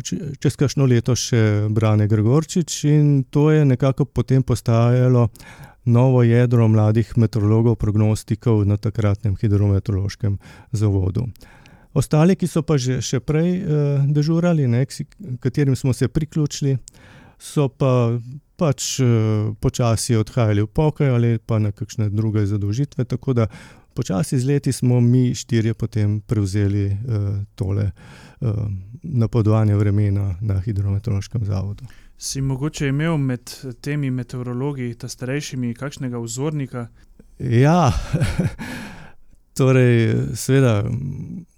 Čez 0.04 0.52
kakšno 0.60 0.84
leto 0.84 1.16
še 1.16 1.72
Brane 1.72 2.04
Gregorčič, 2.04 2.84
in 2.92 3.24
to 3.32 3.48
je 3.48 3.64
nekako 3.64 4.04
potem 4.04 4.44
postajalo 4.44 5.30
novo 5.88 6.20
jedro 6.22 6.68
mladih 6.68 7.16
meteorologov, 7.16 7.78
prognostikov 7.80 8.66
na 8.68 8.76
takratnem 8.76 9.36
hidrometeorološkem 9.40 10.36
zavodu. 10.72 11.24
Ostali, 11.94 12.36
ki 12.36 12.46
so 12.46 12.62
pa 12.62 12.76
že, 12.78 13.00
še 13.02 13.20
prej 13.24 13.50
uh, 13.62 14.04
dežurali, 14.04 14.68
ne, 14.68 14.84
katerim 15.40 15.76
smo 15.76 15.92
se 15.92 16.08
priključili, 16.08 16.76
so 17.38 17.68
pa 17.68 18.18
pač 18.58 18.98
uh, 19.00 19.54
počasi 19.62 20.18
odhajali 20.18 20.66
v 20.66 20.70
pokoj 20.72 21.14
ali 21.14 21.38
pa 21.38 21.58
na 21.62 21.72
kakšne 21.72 22.10
druge 22.10 22.46
zadolžitve. 22.46 23.04
Tako 23.04 23.32
da 23.32 23.46
počasi 23.94 24.38
z 24.38 24.46
leti 24.46 24.72
smo 24.72 25.00
mi 25.00 25.34
štirje 25.34 25.74
potem 25.74 26.20
prevzeli 26.20 26.86
uh, 26.90 27.40
tole 27.54 27.90
uh, 27.90 28.66
napodovanje 29.02 29.76
vremena 29.76 30.34
na 30.40 30.60
hidrometeorološkem 30.60 31.44
zavodu. 31.44 31.86
Si 32.18 32.40
mogoče 32.42 32.88
imel 32.88 33.16
med 33.16 33.50
temi 33.80 34.10
meteorologi, 34.10 34.90
ta 34.98 35.08
starejšimi, 35.08 35.74
kakšnega 35.74 36.18
vzornika? 36.18 36.88
Ja, 37.38 37.92
torej, 39.58 40.14
seveda, 40.38 40.84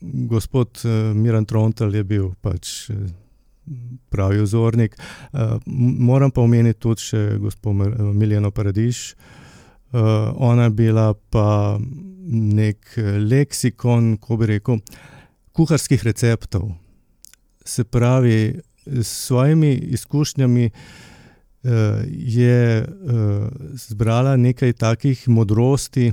gospod 0.01 0.81
Miran 1.15 1.45
Trontel 1.45 1.95
je 1.95 2.05
bil 2.05 2.31
pač 2.41 2.89
pravi 4.11 4.41
vzornik. 4.41 4.97
Moram 5.67 6.33
pa 6.33 6.41
omeniti 6.43 6.81
tudi 6.81 7.05
še 7.11 7.21
gospod 7.39 7.77
Miljano 8.17 8.51
Paradiš. 8.51 9.15
Ona 9.93 10.69
je 10.69 10.77
bila 10.79 11.13
pa 11.31 11.77
nek 12.31 12.95
leksikon, 13.27 14.17
ko 14.23 14.39
bi 14.41 14.49
rekel, 14.55 14.81
kuharskih 15.53 16.03
receptov. 16.07 16.71
Se 17.67 17.85
pravi, 17.85 18.61
s 18.87 19.09
svojimi 19.27 19.75
izkušnjami 19.99 20.71
je 22.09 22.87
zbrala 23.91 24.37
nekaj 24.41 24.73
takih 24.73 25.29
modrosti. 25.29 26.13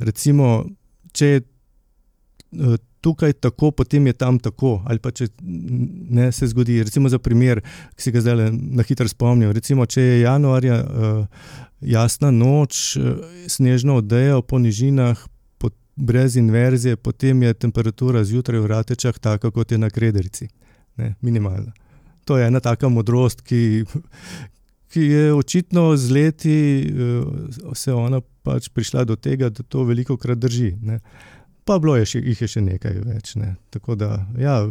Recimo, 0.00 0.64
če 1.12 1.26
je 1.26 1.40
uh, 1.40 2.76
tukaj 3.00 3.32
tako, 3.40 3.70
potem 3.70 4.06
je 4.10 4.12
tam 4.12 4.38
tako. 4.38 4.78
Ali 4.86 5.02
pa 5.02 5.12
če 5.14 5.30
ne 5.40 6.30
se 6.32 6.50
zgodi. 6.50 6.82
Recimo, 6.84 7.08
za 7.08 7.18
primer, 7.18 7.62
ki 7.96 8.06
se 8.06 8.14
ga 8.14 8.22
zdaj 8.24 8.52
na 8.52 8.86
hitro 8.86 9.08
spomnim. 9.08 9.52
Recimo, 9.56 9.86
če 9.86 10.02
je 10.02 10.22
januarja 10.22 10.80
uh, 10.84 11.50
jasna 11.80 12.30
noč, 12.30 12.96
uh, 12.96 13.20
snežno 13.48 14.00
odejo 14.04 14.42
po 14.42 14.62
nižinah. 14.62 15.26
Brez 16.00 16.36
inverzije, 16.40 16.96
potem 16.96 17.42
je 17.42 17.50
temperatura 17.60 18.22
zjutraj 18.24 18.60
v 18.62 18.68
Ratečah 18.70 19.18
taka, 19.20 19.50
kot 19.52 19.74
je 19.74 19.76
na 19.76 19.90
Krederici 19.92 20.46
ne, 21.00 21.14
minimalna. 21.20 21.72
To 22.24 22.38
je 22.38 22.46
ena 22.46 22.60
taka 22.60 22.88
modrost, 22.88 23.40
ki, 23.40 23.84
ki 24.90 25.00
je 25.00 25.34
očitno 25.34 25.96
z 25.96 26.10
leti 26.10 26.58
uh, 26.92 27.74
se 27.74 27.92
ona 27.92 28.20
pač 28.42 28.68
prišla 28.68 29.04
do 29.04 29.16
tega, 29.16 29.50
da 29.50 29.62
to 29.62 29.84
veliko 29.84 30.16
krat 30.16 30.38
drži. 30.38 30.74
Ne. 30.82 30.98
Pa 31.64 31.78
bilo 31.78 31.94
je 31.96 32.08
še, 32.14 32.22
jih 32.24 32.40
je 32.42 32.48
še 32.48 32.62
nekaj 32.64 32.96
več. 33.04 33.34
Ne. 33.38 33.54
Tako 33.70 33.94
da, 33.94 34.24
ja, 34.40 34.62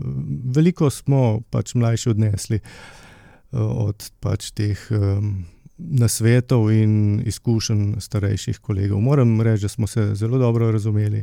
veliko 0.55 0.89
smo 0.91 1.39
pač 1.53 1.75
mlajši 1.77 2.11
odnesli 2.11 2.59
uh, 2.59 3.87
od 3.87 4.11
pač 4.19 4.51
teh. 4.51 4.89
Um, 4.91 5.47
Na 5.79 6.09
svetov 6.11 6.65
in 6.75 7.21
izkušenj 7.23 8.01
starejših 8.03 8.57
kolegov. 8.59 8.99
Moram 8.99 9.37
reči, 9.39 9.63
da 9.63 9.69
smo 9.71 9.87
se 9.87 10.09
zelo 10.19 10.35
dobro 10.35 10.67
razumeli 10.75 11.21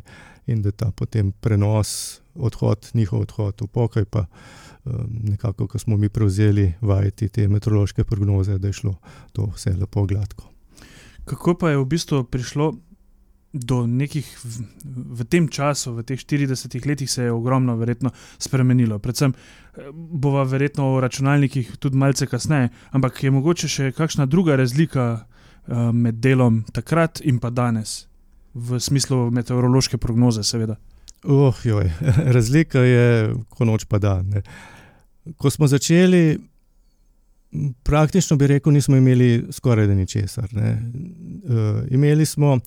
in 0.49 0.63
da 0.65 0.73
ta 0.73 0.89
potem 0.97 1.29
prenos, 1.45 2.23
odhod, 2.33 2.89
njihov 2.97 3.27
odhod 3.27 3.61
v 3.61 3.69
pokoj, 3.69 4.07
pa 4.09 4.23
uh, 4.25 4.57
nekako, 5.23 5.67
ko 5.67 5.79
smo 5.79 5.97
mi 5.97 6.09
prevzeli 6.09 6.73
vajeti 6.81 7.29
te 7.29 7.49
meteorološke 7.49 8.05
prognoze, 8.05 8.59
da 8.59 8.69
je 8.69 8.73
šlo 8.73 8.95
to 9.33 9.51
vse 9.55 9.75
lepo 9.77 10.07
gladko. 10.07 10.51
Kako 11.25 11.55
pa 11.59 11.71
je 11.71 11.79
v 11.79 11.85
bistvu 11.85 12.25
prišlo 12.25 12.75
do 13.57 13.87
nekih, 13.87 14.27
v, 14.45 14.67
v 15.17 15.25
tem 15.25 15.49
času, 15.49 15.97
v 15.97 16.05
teh 16.05 16.21
40 16.21 16.87
letih, 16.87 17.11
se 17.11 17.27
je 17.27 17.33
ogromno 17.33 17.77
verjetno 17.77 18.13
spremenilo. 18.39 18.99
Predvsem 18.99 19.33
eh, 19.33 19.89
bova 19.93 20.45
verjetno 20.45 20.93
o 20.93 21.01
računalnikih 21.01 21.77
tudi 21.81 21.97
malce 21.97 22.27
kasneje, 22.27 22.69
ampak 22.91 23.23
je 23.25 23.31
mogoče 23.31 23.69
še 23.69 23.93
kakšna 23.97 24.27
druga 24.27 24.57
razlika 24.57 25.07
uh, 25.17 25.91
med 25.93 26.21
delom 26.21 26.65
takrat 26.73 27.21
in 27.25 27.41
pa 27.41 27.51
danes, 27.51 28.07
v 28.55 28.81
smislu 28.81 29.31
meteorološke 29.31 29.99
prognoze, 29.99 30.45
seveda. 30.45 30.77
Oh, 31.25 31.57
joj, 31.65 31.91
razlika 32.37 32.85
je, 32.85 33.35
ko 33.51 33.65
noč 33.65 33.89
pa 33.89 33.99
dan. 33.99 34.29
Ne. 34.31 34.43
Ko 35.37 35.51
smo 35.51 35.67
začeli, 35.67 36.39
praktično 37.83 38.37
bi 38.37 38.47
rekel, 38.47 38.73
nismo 38.73 38.97
imeli 38.97 39.45
skoraj 39.53 39.87
da 39.87 39.95
ničesar. 39.95 40.49
Ne. 40.53 40.83
Uh, 41.45 41.83
imeli 41.91 42.27
smo 42.27 42.59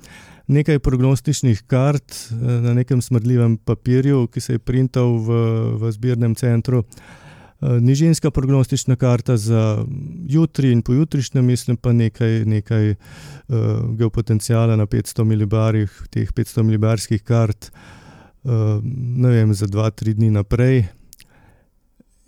nekaj 0.47 0.79
prognostičnih 0.79 1.63
kart 1.67 2.15
uh, 2.31 2.37
na 2.63 2.73
nekem 2.73 3.01
smrdljivem 3.01 3.57
papirju, 3.57 4.27
ki 4.27 4.41
se 4.41 4.53
je 4.53 4.59
printal 4.59 5.17
v, 5.17 5.39
v 5.81 5.91
zbirnem 5.91 6.35
centru. 6.35 6.83
Uh, 7.61 7.79
nižinska 7.81 8.31
prognostična 8.31 8.95
karta 8.95 9.37
za 9.37 9.85
jutri 10.27 10.71
in 10.71 10.81
pojutrišnjem, 10.81 11.45
mislim 11.45 11.77
pa 11.77 11.93
nekaj, 11.93 12.45
nekaj 12.45 12.89
uh, 12.91 12.95
geopotencijala 13.97 14.75
na 14.75 14.85
500 14.85 15.23
milibarjih, 15.23 16.01
teh 16.09 16.31
500 16.31 16.63
milibarskih 16.63 17.23
kart, 17.23 17.71
uh, 18.43 18.51
ne 18.93 19.29
vem, 19.29 19.53
za 19.53 19.67
2-3 19.67 20.13
dni 20.13 20.31
naprej. 20.31 20.98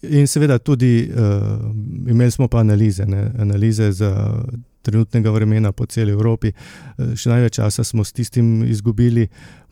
In 0.02 0.28
seveda 0.28 0.58
tudi 0.60 1.12
uh, 1.14 2.10
imeli 2.10 2.32
smo 2.32 2.48
pa 2.48 2.60
analize, 2.60 3.06
ne? 3.06 3.32
analize 3.40 3.92
za 3.92 4.44
trenutnega 4.82 5.30
vremena 5.30 5.72
po 5.72 5.86
celi 5.86 6.12
Evropi. 6.12 6.50
Uh, 6.98 7.14
še 7.14 7.30
največ 7.30 7.60
časa 7.60 7.86
smo 7.86 8.04
s 8.04 8.14
tistim 8.18 8.64
izgubili, 8.66 9.28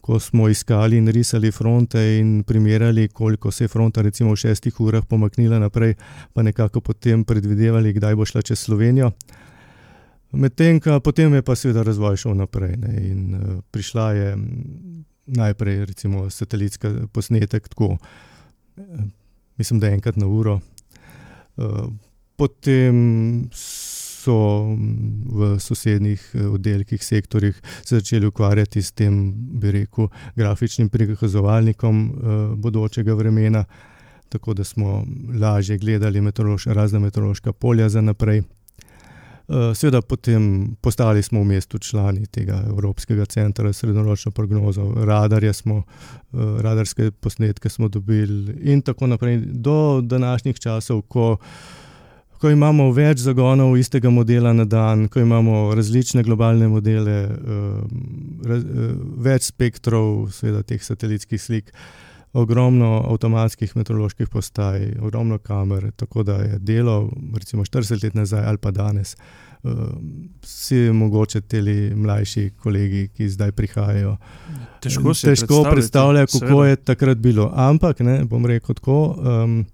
ko 0.05 0.19
smo 0.21 0.45
iskali 0.49 0.97
in 1.01 1.09
risali 1.09 1.51
fronte 1.51 2.01
in 2.19 2.43
primerjali, 2.43 3.07
koliko 3.07 3.51
se 3.51 3.63
je 3.63 3.73
fronta 3.73 4.01
recimo 4.05 4.33
v 4.33 4.41
šestih 4.43 4.79
urah 4.81 5.05
pomaknila 5.05 5.59
naprej, 5.59 5.95
pa 6.33 6.45
nekako 6.45 6.81
potem 6.81 7.25
predvidevali, 7.25 7.93
kdaj 7.97 8.15
bo 8.15 8.25
šla 8.25 8.45
čez 8.45 8.61
Slovenijo. 8.61 9.11
Medtem, 10.31 10.77
potem 11.03 11.33
je 11.33 11.41
pa 11.41 11.55
seveda 11.57 11.81
razvoj 11.83 12.21
šel 12.21 12.37
naprej 12.37 12.77
ne? 12.77 12.93
in 13.01 13.33
uh, 13.33 13.61
prišla 13.73 14.11
je 14.13 14.29
najprej 15.25 15.85
recimo 15.89 16.29
satelitska 16.29 17.09
posnetek 17.13 17.67
tako 17.69 17.97
mislim, 19.59 19.79
da 19.79 19.91
enkrat 19.91 20.15
na 20.15 20.27
uro. 20.27 20.59
Eh, 21.57 21.63
potem 22.35 23.49
so 24.19 24.75
v 25.31 25.55
sosednjih 25.59 26.21
eh, 26.33 26.47
oddelkih, 26.47 27.03
sektorjih 27.03 27.61
začeli 27.85 28.27
ukvarjati 28.27 28.81
s 28.81 28.91
tem, 28.91 29.33
bi 29.59 29.71
rekel, 29.71 30.07
grafičnim 30.35 30.89
prikazovalnikom 30.89 32.05
eh, 32.05 32.37
bodočega 32.55 33.13
vremena, 33.13 33.65
tako 34.29 34.53
da 34.53 34.63
smo 34.63 35.03
lažje 35.39 35.77
gledali 35.77 36.21
meteorološ, 36.21 36.65
razne 36.65 36.99
meteorološka 36.99 37.53
polja 37.53 37.89
za 37.89 38.01
naprej. 38.01 38.43
Eh, 39.49 39.75
seveda, 39.75 40.01
potem 40.01 40.75
postali 40.81 41.23
smo 41.23 41.41
v 41.41 41.45
mestu 41.57 41.79
člani 41.81 42.27
tega 42.29 42.59
Evropskega 42.69 43.25
centra 43.25 43.71
za 43.73 43.73
srednjeročno 43.73 44.31
prognozo, 44.31 44.93
radarje 45.05 45.53
smo, 45.53 45.77
eh, 45.77 46.37
radarske 46.61 47.11
posnetke 47.11 47.69
smo 47.69 47.87
dobili 47.87 48.53
in 48.61 48.81
tako 48.81 49.07
naprej. 49.07 49.37
Do 49.37 50.01
današnjih 50.01 50.59
časov, 50.59 51.01
ko, 51.01 51.37
ko 52.37 52.49
imamo 52.49 52.91
več 52.91 53.17
zagonov 53.17 53.77
istega 53.77 54.09
modela 54.09 54.53
na 54.53 54.65
dan, 54.65 55.07
ko 55.07 55.19
imamo 55.19 55.73
različne 55.75 56.23
globalne 56.23 56.67
modele, 56.67 57.11
eh, 57.11 58.61
več 59.17 59.49
spektrov, 59.49 60.29
seveda 60.31 60.61
teh 60.63 60.83
satelitskih 60.83 61.41
slik 61.41 61.73
ogromno 62.33 63.05
avtomatskih 63.09 63.75
meteoroloških 63.75 64.29
postaj, 64.29 64.91
ogromno 65.01 65.37
kamer, 65.37 65.91
tako 65.91 66.23
da 66.23 66.33
je 66.33 66.59
delo, 66.59 67.09
recimo 67.33 67.65
40 67.65 68.03
let 68.03 68.13
nazaj 68.13 68.45
ali 68.45 68.57
pa 68.57 68.71
danes, 68.71 69.15
uh, 69.63 69.71
si 70.43 70.75
mogoče 70.75 71.41
ti 71.41 71.61
mlajši 71.95 72.49
kolegi, 72.57 73.07
ki 73.07 73.29
zdaj 73.29 73.51
prihajajo. 73.51 74.17
Težko 74.81 75.13
se 75.13 75.27
težko 75.27 75.63
predstavljajo, 75.71 76.27
kako 76.27 76.45
seveda. 76.45 76.67
je 76.67 76.75
takrat 76.75 77.17
bilo. 77.17 77.51
Ampak, 77.55 77.99
ne, 77.99 78.23
bom 78.25 78.45
rekel 78.45 78.75
tako, 78.75 79.17
um, 79.17 79.65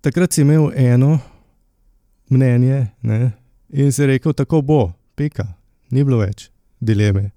takrat 0.00 0.32
si 0.32 0.40
imel 0.40 0.70
eno 0.76 1.18
mnenje 2.30 2.86
ne, 3.02 3.32
in 3.68 3.92
si 3.92 4.06
rekel, 4.06 4.32
tako 4.32 4.62
bo, 4.62 4.92
pika, 5.14 5.46
ni 5.90 6.04
bilo 6.04 6.18
več 6.20 6.50
dileme. 6.80 7.30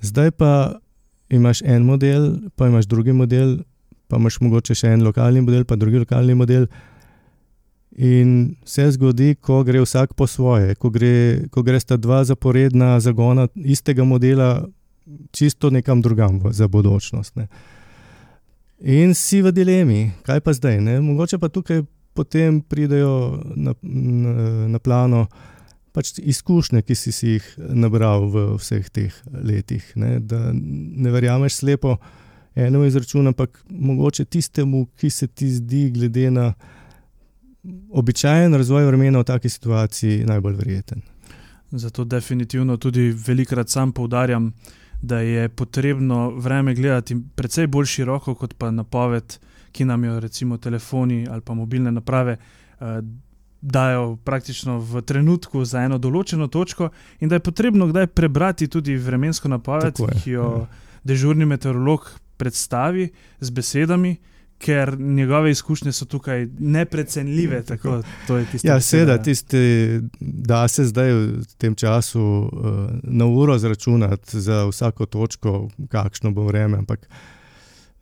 Zdaj 0.00 0.30
pa 0.30 0.50
imaš 1.28 1.62
en 1.62 1.84
model, 1.84 2.36
pa 2.56 2.66
imaš 2.66 2.86
drugi 2.86 3.12
model, 3.12 3.58
pa 4.08 4.16
imaš 4.16 4.40
mogoče 4.40 4.74
še 4.74 4.92
en 4.94 5.04
lokalni 5.06 5.40
model, 5.40 5.64
pa 5.64 5.76
drugi 5.76 6.02
lokalni 6.02 6.34
model. 6.34 6.66
In 7.96 8.56
se 8.64 8.84
zgodi, 8.92 9.34
ko 9.40 9.62
gre 9.64 9.80
vsak 9.80 10.12
po 10.14 10.26
svoje, 10.26 10.74
ko 10.74 10.90
gre, 10.92 11.48
ko 11.50 11.62
gre 11.64 11.80
sta 11.80 11.96
dva 11.96 12.22
zaporedna 12.28 12.98
zagona 13.00 13.48
istega 13.56 14.04
modela, 14.04 14.66
čisto 15.32 15.70
nekam 15.70 16.02
drugam 16.02 16.42
za 16.52 16.68
bodočnost. 16.68 17.36
Ne. 17.36 17.48
In 18.84 19.14
si 19.14 19.40
v 19.42 19.52
dilemi, 19.52 20.10
kaj 20.26 20.42
pa 20.44 20.52
zdaj. 20.52 20.80
Ne? 20.84 21.00
Mogoče 21.00 21.38
pa 21.40 21.48
tukaj 21.48 21.86
potem 22.16 22.60
pridejo 22.60 23.40
na, 23.56 23.72
na, 23.82 24.32
na 24.68 24.78
plano 24.78 25.26
pač 25.96 26.12
izkušnje, 26.20 26.82
ki 26.84 26.94
si, 26.94 27.12
si 27.12 27.34
jih 27.36 27.44
nabral 27.56 28.28
v 28.28 28.46
vseh 28.60 28.88
teh 28.92 29.14
letih. 29.32 29.84
Ne, 29.96 30.18
ne 30.20 31.12
verjameš 31.14 31.62
slepo 31.62 31.96
enemu 32.56 32.84
izračunu, 32.84 33.32
ampak 33.32 33.62
mogoče 33.70 34.24
tistemu, 34.24 34.86
ki 34.96 35.10
se 35.10 35.26
ti 35.26 35.48
zdi, 35.50 35.90
glede 35.90 36.30
na 36.30 36.52
običajen 37.90 38.54
razvoj 38.54 38.86
vremena 38.86 39.20
v 39.20 39.24
taki 39.24 39.48
situaciji 39.48 40.24
najbolj 40.28 40.56
verjeten. 40.56 41.02
Zato 41.70 42.04
definitivno 42.04 42.76
tudi 42.76 43.10
velikrat 43.26 43.68
sam 43.68 43.92
poudarjam, 43.92 44.52
da 45.02 45.20
je 45.20 45.48
potrebno 45.48 46.30
vreme 46.30 46.74
gledati 46.74 47.16
precej 47.34 47.66
bolj 47.66 47.86
široko 47.86 48.34
kot 48.34 48.54
pa 48.58 48.70
napoved, 48.70 49.38
ki 49.72 49.84
nam 49.84 50.04
jo 50.04 50.20
recimo 50.20 50.56
telefoni 50.58 51.26
ali 51.30 51.40
pa 51.40 51.54
mobilne 51.54 51.92
naprave 51.92 52.36
eh, 52.36 53.00
dajo 53.60 54.16
praktično 54.24 54.78
v 54.78 55.02
trenutku 55.02 55.64
za 55.64 55.82
eno 55.84 55.98
določeno 55.98 56.46
točko, 56.48 56.90
in 57.20 57.28
da 57.28 57.38
je 57.38 57.46
potrebno 57.46 57.88
kdaj 57.90 58.06
prebrati 58.06 58.68
tudi 58.68 58.96
vremensko 58.96 59.48
napoved, 59.48 59.98
ki 60.22 60.30
jo 60.30 60.48
ja. 60.60 60.66
dežurni 61.04 61.46
meteorolog 61.46 62.10
predstavi 62.36 63.10
z 63.40 63.50
besedami 63.50 64.16
ker 64.58 65.00
njegove 65.00 65.50
izkušnje 65.50 65.92
so 65.92 66.04
tukaj 66.04 66.46
neprecenljive. 66.58 67.62
Tako, 67.62 68.02
ja, 68.62 68.80
seveda, 68.80 69.22
tiste, 69.22 70.00
da 70.20 70.68
se 70.68 70.84
zdaj 70.84 71.12
v 71.12 71.44
tem 71.58 71.74
času 71.74 72.22
uh, 72.22 72.50
na 73.02 73.26
uro 73.26 73.58
zračunati 73.58 74.40
za 74.40 74.64
vsako 74.66 75.06
točko, 75.06 75.68
kakšno 75.88 76.30
bo 76.30 76.46
vreme. 76.46 76.78
Ampak 76.78 77.08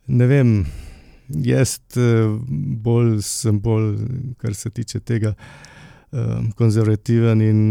ne 0.07 0.27
vem, 0.27 0.65
jaz 1.29 1.77
uh, 1.97 2.35
bolj 2.85 3.19
sem 3.25 3.59
bolj, 3.61 3.95
kar 4.41 4.55
se 4.55 4.69
tiče 4.69 4.99
tega, 4.99 5.33
uh, 5.35 6.41
konzervativen 6.57 7.41
in 7.41 7.61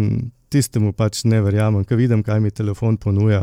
tistemu 0.54 0.92
pač 0.92 1.24
ne 1.24 1.40
verjamem, 1.42 1.84
ker 1.84 1.98
vidim, 1.98 2.22
kaj 2.22 2.40
mi 2.40 2.54
telefon 2.54 2.98
ponuja. 3.00 3.42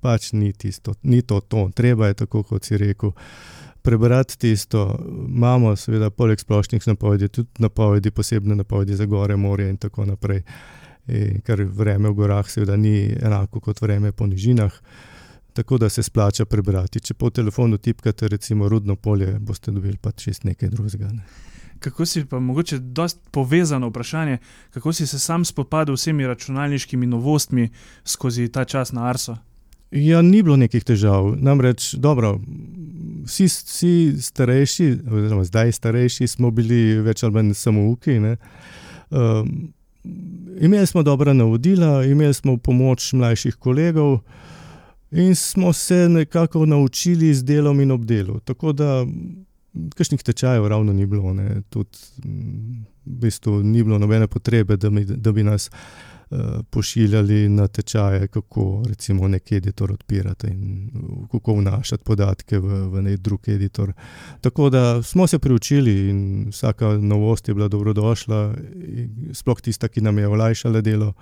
Pač 0.00 0.30
ni, 0.32 0.52
tisto, 0.56 0.94
ni 1.04 1.20
to, 1.22 1.42
to, 1.44 1.66
treba 1.76 2.08
je 2.08 2.22
tako, 2.22 2.42
kot 2.48 2.64
si 2.64 2.78
rekel 2.80 3.12
prebrati 3.84 4.38
tisto. 4.40 4.86
Imamo, 5.28 5.74
seveda, 5.76 6.08
poleg 6.10 6.40
splošnih 6.40 6.86
napovedi, 6.88 7.28
tudi 7.28 7.62
napovedi, 7.62 8.10
posebne 8.10 8.56
napovedi 8.56 8.96
za 8.96 9.06
gore, 9.10 9.36
morje 9.36 9.68
in 9.70 9.76
tako 9.82 10.06
naprej. 10.08 10.42
In 11.06 11.42
ker 11.46 11.62
vreme 11.70 12.10
v 12.10 12.16
gorah, 12.18 12.48
seveda, 12.50 12.78
ni 12.80 13.12
enako 13.14 13.60
kot 13.68 13.82
vreme 13.84 14.10
po 14.12 14.26
nižinah. 14.26 14.80
Tako 15.56 15.78
da 15.78 15.88
se 15.88 16.02
splača 16.02 16.44
prebrati. 16.44 17.00
Če 17.00 17.14
po 17.14 17.30
telefonu 17.30 17.78
tipkate, 17.80 18.28
recimo, 18.28 18.68
rudno 18.68 18.96
polje, 18.96 19.38
boste 19.40 19.72
dobili 19.72 19.96
pa 19.96 20.12
čist 20.12 20.44
nekaj 20.44 20.68
drugega. 20.68 21.08
Ne. 21.08 21.24
Kako 21.80 22.06
si 22.06 22.24
pa 22.28 22.40
mogoče 22.40 22.78
dosti 22.78 23.20
povezano 23.30 23.88
vprašanje, 23.88 24.38
kako 24.70 24.92
si 24.92 25.06
se 25.06 25.18
sam 25.18 25.44
spopadel 25.44 25.96
s 25.96 26.04
vsemi 26.04 26.26
računalniškimi 26.26 27.06
novostmi 27.06 27.70
skozi 28.04 28.48
ta 28.52 28.64
čas 28.64 28.92
na 28.92 29.08
Arso? 29.08 29.36
Ja, 29.90 30.20
ni 30.22 30.42
bilo 30.42 30.56
nekih 30.60 30.84
težav. 30.84 31.32
Namreč, 31.40 31.94
dobro, 31.94 32.36
vsi, 33.24 33.48
vsi 33.48 33.92
starejši, 34.20 34.90
oziroma 35.08 35.44
zdaj 35.44 35.72
starejši, 35.72 36.28
smo 36.28 36.50
bili 36.50 36.98
več 37.00 37.24
ali 37.24 37.32
manj 37.32 37.54
samouki. 37.54 38.18
Um, 38.20 39.70
imeli 40.60 40.86
smo 40.86 41.02
dobra 41.02 41.32
navodila, 41.32 42.02
imeli 42.04 42.34
smo 42.34 42.58
pomoč 42.58 43.14
mlajših 43.16 43.56
kolegov 43.56 44.20
in 45.16 45.34
smo 45.34 45.72
se 45.72 46.08
nekako 46.08 46.66
naučili 46.66 47.34
z 47.34 47.44
delom 47.44 47.80
in 47.80 47.90
obdelom. 47.90 48.40
Tako 48.44 48.72
da, 48.72 49.06
kakšnih 49.96 50.22
tečajev 50.22 50.68
ravno 50.68 50.92
ni 50.92 51.06
bilo, 51.06 51.34
tudi 51.70 51.98
v 53.06 53.18
bistvu 53.20 53.62
ni 53.62 53.82
bilo 53.82 53.98
nobene 53.98 54.26
potrebe, 54.26 54.76
da, 54.76 54.90
mi, 54.90 55.04
da 55.04 55.32
bi 55.32 55.42
nas. 55.42 55.70
Eh, 56.30 56.36
pošiljali 56.70 57.48
na 57.48 57.68
tečaje, 57.68 58.28
kako 58.28 58.82
recimo 58.88 59.28
nek 59.28 59.52
editor 59.52 59.92
odpirati 59.92 60.46
in 60.46 60.90
kako 61.32 61.54
vnašati 61.54 62.04
podatke 62.04 62.58
v, 62.58 62.88
v 62.88 63.02
nek 63.02 63.20
drug 63.20 63.48
editor. 63.48 63.92
Tako 64.40 64.70
da 64.70 65.02
smo 65.02 65.26
se 65.26 65.38
priučili 65.38 66.08
in 66.10 66.48
vsaka 66.48 66.98
novost 66.98 67.48
je 67.48 67.54
bila 67.54 67.68
dobrodošla, 67.68 68.54
sploh 69.32 69.60
tista, 69.60 69.88
ki 69.88 70.00
nam 70.00 70.18
je 70.18 70.28
olajšala 70.28 70.80
delo. 70.80 71.12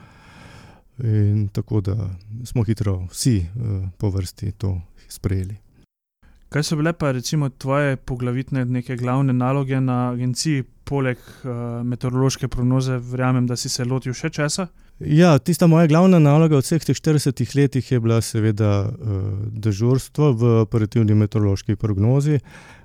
In 1.03 1.49
tako 1.53 1.81
da 1.81 2.11
smo 2.45 2.63
hitro 2.63 3.07
vsi 3.11 3.39
uh, 3.39 3.89
po 3.99 4.11
vrsti 4.11 4.53
to 4.53 4.81
sprejeli. 5.09 5.57
Kaj 6.49 6.63
so 6.63 6.77
bile 6.77 6.93
pa 6.93 7.11
recimo 7.13 7.49
tvoje 7.49 7.97
poglavitne 7.97 8.65
neke 8.65 8.97
glavne 8.97 9.33
naloge 9.33 9.81
na 9.81 10.11
agenciji, 10.11 10.63
poleg 10.85 11.19
uh, 11.19 11.83
meteorološke 11.83 12.49
prognoze, 12.49 12.99
verjamem, 12.99 13.47
da 13.47 13.57
si 13.57 13.69
se 13.69 13.85
lotil 13.85 14.15
še 14.15 14.31
česa? 14.31 14.69
Ja, 15.01 15.39
tista 15.39 15.67
moja 15.67 15.89
glavna 15.91 16.21
naloga 16.23 16.61
v 16.61 16.63
vseh 16.63 16.85
teh 16.87 16.95
40 16.95 17.43
letih 17.59 17.91
je 17.91 17.99
bila 18.01 18.21
seveda 18.23 18.71
uh, 18.87 19.19
dežurstvo 19.51 20.31
v 20.39 20.55
operativni 20.63 21.17
meteorološki 21.19 21.75
prognozi. 21.75 22.39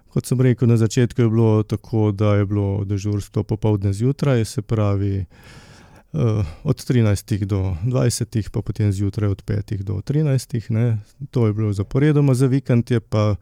Kot 0.10 0.26
sem 0.26 0.41
rekel, 0.41 0.65
na 0.72 0.80
začetku 0.82 1.22
je 1.22 1.30
bilo 1.30 1.63
tako, 1.63 2.10
da 2.12 2.39
je 2.39 2.50
bilo 2.50 2.84
dežurstvo 2.89 3.43
popoldne 3.43 3.93
zjutraj, 3.93 4.45
se 4.45 4.65
pravi 4.65 5.28
od 6.63 6.78
13 6.78 7.45
do 7.45 7.76
20, 7.86 8.50
pa 8.50 8.62
potem 8.62 8.91
zjutraj 8.91 9.30
od 9.30 9.43
5 9.43 9.84
do 9.84 9.93
13. 9.93 10.69
Ne. 10.69 10.98
To 11.32 11.48
je 11.48 11.54
bilo 11.54 11.74
zaporedoma, 11.74 12.34
za 12.34 12.48
vikend 12.48 12.91
je 12.91 13.00
pa 13.00 13.36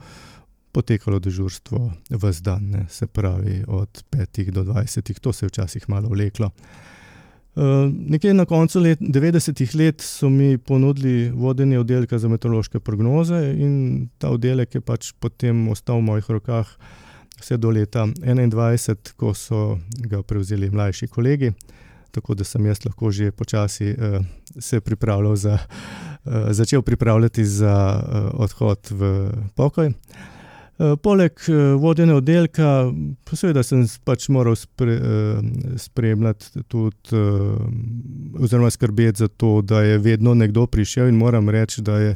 potekalo 0.72 1.20
dežurstvo 1.20 1.92
v 2.10 2.32
zdan, 2.32 2.70
ne. 2.70 2.86
se 2.90 3.08
pravi 3.08 3.64
od 3.68 4.04
5 4.12 4.52
do 4.52 4.64
20, 4.64 5.20
to 5.20 5.34
se 5.34 5.46
je 5.46 5.48
včasih 5.48 5.90
malo 5.90 6.10
vleklo. 6.10 6.52
Uh, 7.58 7.90
nekje 7.90 8.34
na 8.34 8.46
koncu 8.46 8.80
let, 8.80 9.00
90-ih 9.02 9.76
let 9.76 10.02
so 10.02 10.30
mi 10.30 10.58
ponudili 10.58 11.32
vodenje 11.32 11.80
oddelka 11.80 12.20
za 12.20 12.30
meteorološke 12.30 12.80
prognoze, 12.80 13.40
in 13.58 14.10
ta 14.18 14.30
oddelek 14.30 14.76
je 14.76 14.82
pač 14.82 15.10
potem 15.20 15.66
ostal 15.74 15.98
v 15.98 16.06
mojih 16.12 16.30
rokah 16.30 16.70
vse 17.40 17.58
do 17.58 17.72
leta 17.74 18.06
2021, 18.06 19.16
ko 19.18 19.34
so 19.34 19.80
ga 20.06 20.22
prevzeli 20.22 20.70
mlajši 20.70 21.08
kolegi. 21.08 21.52
Tako 22.18 22.34
da 22.34 22.48
sem 22.48 22.66
jaz 22.66 22.82
lahko 22.86 23.12
že 23.14 23.30
počasi 23.32 23.92
uh, 23.94 24.18
se 24.60 24.82
pripravljal 24.82 25.36
za, 25.36 25.58
uh, 25.62 26.50
začel 26.50 26.82
pripravljati 26.82 27.46
za 27.46 27.76
uh, 28.02 28.42
odhod 28.42 28.90
v 28.92 29.30
pokoj. 29.56 29.94
Uh, 29.94 30.38
poleg 31.02 31.34
eh, 31.50 31.74
vodenja 31.82 32.16
oddelka, 32.20 32.92
seveda 33.34 33.64
sem 33.66 33.82
pač 34.06 34.28
moral 34.30 34.56
spre, 34.60 34.94
eh, 34.94 35.40
spremljati 35.82 36.62
tudi, 36.70 37.22
oziroma 38.38 38.70
skrbeti 38.70 39.24
za 39.24 39.28
to, 39.28 39.62
da 39.62 39.82
je 39.82 39.98
vedno 39.98 40.36
nekdo 40.38 40.68
prišel. 40.68 41.10
In 41.10 41.18
moram 41.18 41.50
reči, 41.50 41.82
da 41.82 41.98
je 41.98 42.16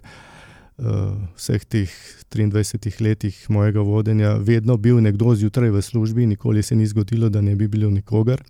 vseh 1.37 1.65
teh 1.69 1.91
23 2.33 3.01
letih 3.05 3.35
mojega 3.53 3.83
vodenja 3.85 4.31
vedno 4.41 4.77
bil 4.81 4.97
nekdo 5.01 5.35
zjutraj 5.35 5.69
v 5.69 5.81
službi, 5.81 6.25
nikoli 6.25 6.63
se 6.63 6.75
ni 6.75 6.87
zgodilo, 6.87 7.29
da 7.29 7.41
ne 7.41 7.55
bi 7.55 7.67
bilo 7.67 7.89
nikogar. 7.89 8.41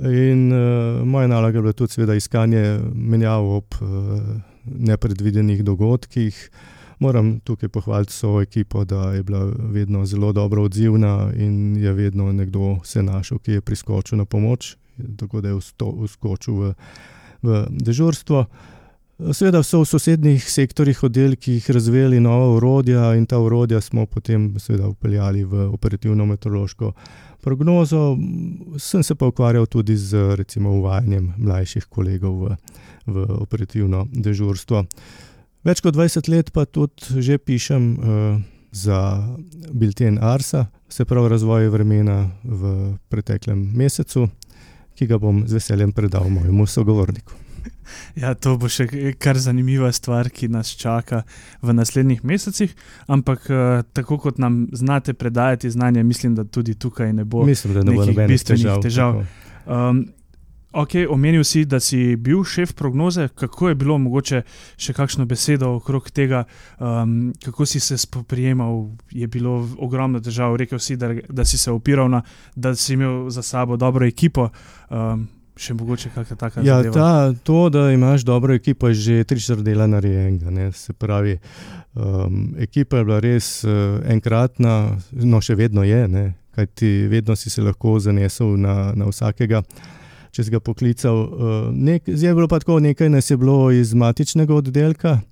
In 0.00 0.52
uh, 0.52 1.06
moja 1.06 1.26
naloga 1.28 1.58
je 1.58 1.62
bila 1.62 1.72
tudi, 1.72 1.92
seveda, 1.92 2.14
iskanje 2.14 2.80
menjav 2.94 3.44
ob 3.44 3.80
uh, 3.80 3.88
nepredvidenih 4.64 5.64
dogodkih. 5.64 6.50
Uh, 6.52 6.80
moram 7.00 7.40
tukaj 7.40 7.68
pohvaliti 7.68 8.12
svojo 8.12 8.42
ekipo, 8.42 8.84
da 8.84 9.12
je 9.12 9.22
bila 9.22 9.52
vedno 9.58 10.06
zelo 10.06 10.32
dobro 10.32 10.62
odzivna 10.62 11.32
in 11.36 11.76
je 11.76 11.92
vedno 11.92 12.32
nekdo 12.32 12.78
se 12.84 13.02
našel, 13.02 13.38
ki 13.38 13.52
je 13.52 13.60
priskočil 13.60 14.18
na 14.18 14.24
pomoč, 14.24 14.76
tako 15.16 15.40
da 15.40 15.48
je 15.48 15.58
vskočil 16.04 16.54
v, 16.54 16.74
v 17.42 17.66
dežurstvo. 17.70 18.44
Seveda 19.20 19.60
so 19.62 19.82
v 19.82 19.84
sosednjih 19.84 20.44
sektorjih 20.48 21.02
oddelkih 21.04 21.70
razvijali 21.70 22.20
nova 22.20 22.54
urodja 22.54 23.14
in 23.14 23.26
ta 23.26 23.38
urodja 23.38 23.80
smo 23.80 24.06
potem 24.06 24.54
seveda 24.58 24.88
upeljali 24.88 25.44
v 25.44 25.66
operativno 25.68 26.26
meteorološko 26.26 26.92
prognozo. 27.40 28.16
Sem 28.78 29.02
se 29.02 29.14
pa 29.14 29.26
ukvarjal 29.26 29.66
tudi 29.66 29.96
z 29.96 30.36
recimo 30.36 30.70
uvajanjem 30.70 31.34
mlajših 31.36 31.84
kolegov 31.84 32.38
v, 32.40 32.56
v 33.06 33.26
operativno 33.42 34.06
dežurstvo. 34.12 34.84
Več 35.64 35.84
kot 35.84 35.94
20 35.94 36.32
let 36.32 36.52
pa 36.52 36.64
tudi 36.64 37.20
že 37.20 37.38
pišem 37.38 37.92
uh, 37.92 38.40
za 38.72 39.20
Bilten 39.72 40.18
Arsa, 40.22 40.66
se 40.88 41.04
pravi 41.04 41.28
razvoj 41.28 41.68
vremena 41.68 42.30
v 42.44 42.96
preteklem 43.08 43.68
mesecu, 43.76 44.30
ki 44.96 45.06
ga 45.06 45.20
bom 45.20 45.44
z 45.46 45.60
veseljem 45.60 45.92
predal 45.92 46.28
mojemu 46.30 46.66
sogovorniku. 46.66 47.39
Ja, 48.14 48.34
to 48.34 48.56
bo 48.60 48.68
še 48.70 48.86
kar 49.18 49.38
zanimiva 49.38 49.90
stvar, 49.92 50.30
ki 50.30 50.48
nas 50.52 50.70
čaka 50.78 51.22
v 51.62 51.74
naslednjih 51.74 52.22
mesecih. 52.26 52.74
Ampak 53.10 53.50
uh, 53.50 53.82
tako 53.92 54.18
kot 54.18 54.38
nam 54.38 54.66
znate 54.72 55.14
predajati 55.14 55.70
znanje, 55.70 56.02
mislim, 56.02 56.34
da 56.34 56.44
tudi 56.44 56.74
tukaj 56.74 57.12
ne 57.12 57.24
bo, 57.24 57.44
mislim, 57.46 57.80
ne 57.84 57.94
bo 57.94 58.06
nobenih 58.06 58.44
težav. 58.44 58.82
težav. 58.82 59.22
Um, 59.66 60.06
Ok, 60.70 60.90
omenil 61.10 61.42
si, 61.44 61.64
da 61.66 61.80
si 61.82 62.14
bil 62.16 62.44
šef 62.46 62.72
prognoze. 62.78 63.28
Kako 63.34 63.68
je 63.68 63.74
bilo, 63.74 63.96
mogoče 63.98 64.42
še 64.78 64.92
kakšno 64.94 65.24
besedo 65.26 65.72
okrog 65.80 66.06
tega, 66.14 66.44
um, 66.78 67.32
kako 67.42 67.66
si 67.66 67.80
se 67.82 67.98
spoprijemal? 67.98 68.84
Je 69.10 69.26
bilo 69.26 69.56
ogromno 69.82 70.20
težav, 70.22 70.54
rekel 70.62 70.78
si, 70.78 70.94
da, 70.96 71.10
da 71.26 71.44
si 71.44 71.58
se 71.58 71.74
opiral 71.74 72.06
na 72.10 72.22
da 72.54 72.74
si 72.74 72.94
imel 72.94 73.26
za 73.34 73.42
sabo 73.42 73.76
dobro 73.76 74.06
ekipo. 74.06 74.50
Um, 74.90 75.26
še 75.60 75.76
mogoče 75.76 76.10
kakšna 76.14 76.36
taka 76.36 76.64
ja, 76.64 76.80
zadeva. 76.80 76.94
Ta, 76.94 77.32
to, 77.44 77.68
da 77.72 77.90
imaš 77.92 78.24
dobro 78.24 78.54
ekipo, 78.54 78.88
je 78.88 78.94
že 78.94 79.24
tri 79.24 79.40
četrt 79.40 79.64
dela 79.64 79.86
narejenega. 79.86 80.70
Se 80.72 80.92
pravi, 80.92 81.38
um, 81.94 82.54
ekipa 82.58 83.00
je 83.00 83.04
bila 83.04 83.20
res 83.20 83.64
uh, 83.64 84.00
enkratna, 84.08 84.96
no 85.12 85.40
še 85.40 85.54
vedno 85.54 85.84
je, 85.86 86.04
ne? 86.08 86.26
kajti 86.50 87.06
vedno 87.08 87.36
si 87.38 87.50
se 87.50 87.62
lahko 87.62 87.94
zanesel 88.02 88.56
na, 88.58 88.90
na 88.98 89.06
vsakega, 89.06 89.62
če 90.34 90.44
si 90.44 90.50
ga 90.50 90.58
poklical. 90.60 91.20
Nek, 91.70 92.08
zdaj 92.10 92.32
je 92.32 92.36
bilo 92.36 92.48
pa 92.50 92.58
tako, 92.58 92.80
nekaj 92.82 93.08
nas 93.08 93.30
je 93.30 93.38
bilo 93.38 93.70
iz 93.70 93.94
matičnega 93.94 94.56
oddelka, 94.58 95.20
Uh, 95.20 95.29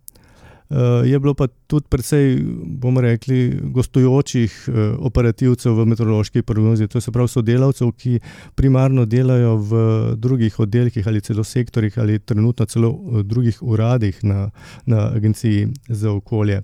je 1.04 1.18
bilo 1.18 1.34
pa 1.34 1.46
tudi 1.66 1.86
precej, 1.88 2.38
bomo 2.80 3.00
rekli, 3.00 3.56
gostujočih 3.72 4.56
uh, 4.68 4.74
operativcev 5.06 5.72
v 5.72 5.86
meteorološki 5.88 6.42
prognozi, 6.42 6.88
to 6.88 7.00
so 7.00 7.12
prav 7.12 7.28
sodelavcev, 7.28 7.92
ki 7.96 8.18
primarno 8.54 9.06
delajo 9.08 9.56
v 9.56 9.80
drugih 10.16 10.60
oddelkih 10.60 11.08
ali 11.08 11.24
celo 11.24 11.44
sektorjih 11.44 11.98
ali 11.98 12.18
trenutno 12.18 12.66
celo 12.66 12.92
v 12.92 13.22
drugih 13.24 13.62
uradih 13.62 14.18
na, 14.24 14.50
na 14.86 15.08
Agenciji 15.16 15.68
za 15.88 16.12
okolje. 16.12 16.62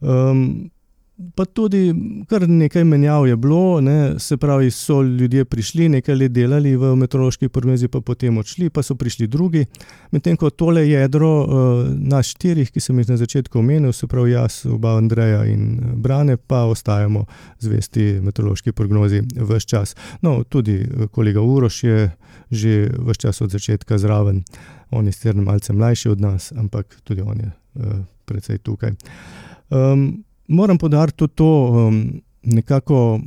Um, 0.00 0.70
Pa 1.34 1.44
tudi 1.44 1.80
kar 2.30 2.44
nekaj 2.48 2.84
menjav 2.86 3.24
je 3.26 3.36
bilo, 3.36 3.80
ne, 3.80 4.18
se 4.22 4.36
pravi, 4.36 4.70
so 4.70 5.00
ljudje 5.02 5.44
prišli, 5.44 5.88
nekaj 5.88 6.14
let 6.14 6.32
delali 6.32 6.76
v 6.78 6.92
meteorološki 6.94 7.48
prognozi, 7.50 7.88
pa 7.90 7.98
potem 8.00 8.38
odšli, 8.38 8.68
pa 8.70 8.84
so 8.86 8.94
prišli 8.94 9.26
drugi. 9.26 9.64
Medtem 10.14 10.36
ko 10.38 10.50
tole 10.50 10.84
jedro, 10.86 11.30
uh, 11.42 11.80
naš 11.90 12.36
štirih, 12.36 12.70
ki 12.70 12.80
sem 12.80 13.00
jih 13.02 13.10
na 13.10 13.16
začetku 13.18 13.58
omenil, 13.58 13.90
se 13.92 14.06
pravi, 14.06 14.36
jaz, 14.36 14.60
oba 14.70 14.94
Andreja 14.94 15.42
in 15.50 15.64
eh, 15.72 15.96
Brane, 15.96 16.36
pa 16.36 16.62
ostajamo 16.70 17.24
zvesti 17.66 18.20
meteorološki 18.22 18.72
prognozi 18.72 19.24
vse 19.34 19.66
čas. 19.66 19.96
No, 20.22 20.44
tudi 20.44 20.78
eh, 20.84 21.10
kolega 21.10 21.42
Uroš 21.42 21.82
je 21.84 22.10
že 22.50 22.88
vse 22.94 23.20
čas 23.26 23.40
od 23.42 23.50
začetka 23.50 23.98
zraven, 23.98 24.44
on 24.90 25.06
je 25.06 25.12
sicer 25.12 25.34
malce 25.34 25.72
mlajši 25.72 26.08
od 26.14 26.20
nas, 26.20 26.52
ampak 26.52 27.00
tudi 27.04 27.26
on 27.26 27.40
je 27.40 27.50
uh, 27.50 27.98
precej 28.24 28.58
tukaj. 28.58 28.94
Um, 29.68 30.24
Moram 30.48 30.78
podariti 30.78 31.16
tudi 31.16 31.32
to 31.34 31.64
um, 31.64 32.22
nekako 32.42 33.20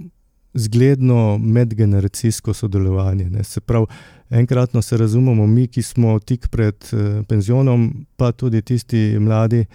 zgledno 0.54 1.38
medgeneracijsko 1.38 2.54
sodelovanje. 2.54 3.30
Ne. 3.30 3.44
Se 3.44 3.62
pravi, 3.62 3.86
enkratno 4.30 4.82
se 4.82 4.98
razumemo, 4.98 5.48
mi, 5.48 5.68
ki 5.68 5.82
smo 5.82 6.20
tik 6.20 6.48
pred 6.48 6.76
uh, 6.94 7.26
penzionom, 7.28 8.06
pa 8.18 8.32
tudi 8.32 8.62
tisti 8.62 9.18
mladi, 9.20 9.66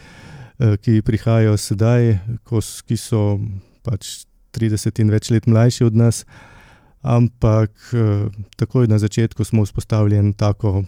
uh, 0.58 0.74
ki 0.76 1.02
prihajajo 1.02 1.56
sedaj, 1.56 2.18
ko, 2.44 2.60
ki 2.86 2.96
so 2.96 3.38
pač 3.82 4.26
30 4.52 5.00
in 5.00 5.14
več 5.14 5.30
let 5.30 5.46
mlajši 5.46 5.84
od 5.84 5.96
nas. 5.96 6.24
Ampak 7.02 7.70
uh, 7.94 8.26
takoj 8.56 8.90
na 8.90 8.98
začetku 8.98 9.44
smo 9.44 9.64
vzpostavili 9.64 10.32
tako 10.34 10.82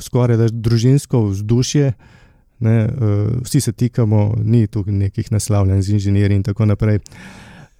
skoraj 0.00 0.48
družinsko 0.52 1.26
vzdušje, 1.32 1.88
uh, 1.88 2.21
ne, 2.62 2.76
uh, 2.86 3.42
vsi 3.42 3.60
se 3.60 3.72
tikamo, 3.72 4.34
ni 4.44 4.66
tu 4.66 4.84
nekih 4.86 5.32
naslavljanj 5.32 5.82
z 5.82 5.98
inženirji 5.98 6.40
in 6.40 6.46
tako 6.46 6.66
naprej. 6.66 6.98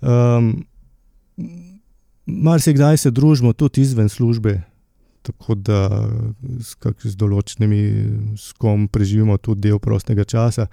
Um, 0.01 0.65
Mar 2.27 2.61
se 2.61 2.73
kdaj 2.73 2.97
se 2.97 3.11
družimo 3.11 3.53
tudi 3.53 3.81
izven 3.83 4.09
službe, 4.09 4.61
tako 5.23 5.55
da 5.55 6.07
s, 6.61 6.77
z 7.03 7.17
določenimi, 7.19 7.81
s 8.39 8.53
kom 8.59 8.87
preživimo 8.89 9.37
tudi 9.43 9.69
del 9.69 9.81
prostega 9.83 10.25
časa. 10.25 10.69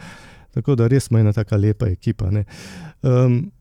Tako 0.53 0.75
da 0.77 0.87
res 0.89 1.09
smo 1.09 1.19
ena 1.19 1.33
tako 1.33 1.57
lepa 1.57 1.89
ekipa. 1.89 2.29
Um, 3.01 3.51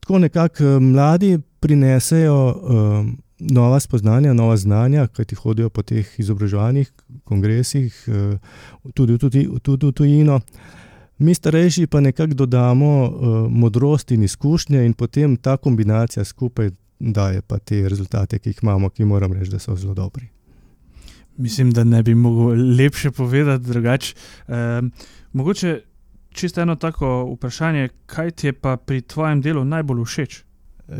tako 0.00 0.18
nekako 0.22 0.78
mladi 0.80 1.38
prinesejo. 1.60 2.38
Um, 2.62 3.16
nova 3.38 3.80
spoznanja, 3.80 4.32
nova 4.32 4.56
znanja, 4.56 5.06
ki 5.06 5.24
ti 5.24 5.34
hodijo 5.34 5.70
po 5.70 5.82
teh 5.82 6.18
izobraževanjih, 6.18 6.90
kongresih, 7.24 8.04
eh, 8.08 8.38
tudi, 8.94 9.18
tudi, 9.18 9.48
tudi 9.62 9.86
v 9.86 9.92
tujino. 9.92 10.40
Mi, 11.18 11.34
starejši, 11.34 11.86
pa 11.86 12.00
nekako 12.00 12.34
dodamo 12.34 12.90
uh, 13.04 13.50
modrost 13.50 14.10
in 14.10 14.22
izkušnje, 14.22 14.84
in 14.86 14.92
potem 14.94 15.36
ta 15.36 15.56
kombinacija 15.56 16.24
skupaj 16.24 16.70
daje 16.98 17.42
pa 17.42 17.58
te 17.58 17.88
rezultate, 17.88 18.38
ki 18.38 18.50
jih 18.50 18.60
imamo, 18.62 18.90
ki 18.90 19.04
moram 19.04 19.32
reči, 19.32 19.50
da 19.50 19.58
so 19.58 19.74
zelo 19.76 19.94
dobri. 19.94 20.28
Mislim, 21.36 21.70
da 21.70 21.84
ne 21.84 22.02
bi 22.02 22.14
mogel 22.14 22.76
lepše 22.76 23.10
povedati 23.10 23.64
drugače. 23.64 24.14
Eh, 24.48 24.82
mogoče 25.32 25.80
čisto 26.30 26.60
eno 26.60 26.76
tako 26.76 27.34
vprašanje, 27.34 27.88
kaj 28.06 28.30
ti 28.30 28.46
je 28.46 28.52
pa 28.52 28.76
pri 28.76 29.00
tvojem 29.00 29.42
delu 29.42 29.64
najbolj 29.64 30.04
všeč? 30.04 30.42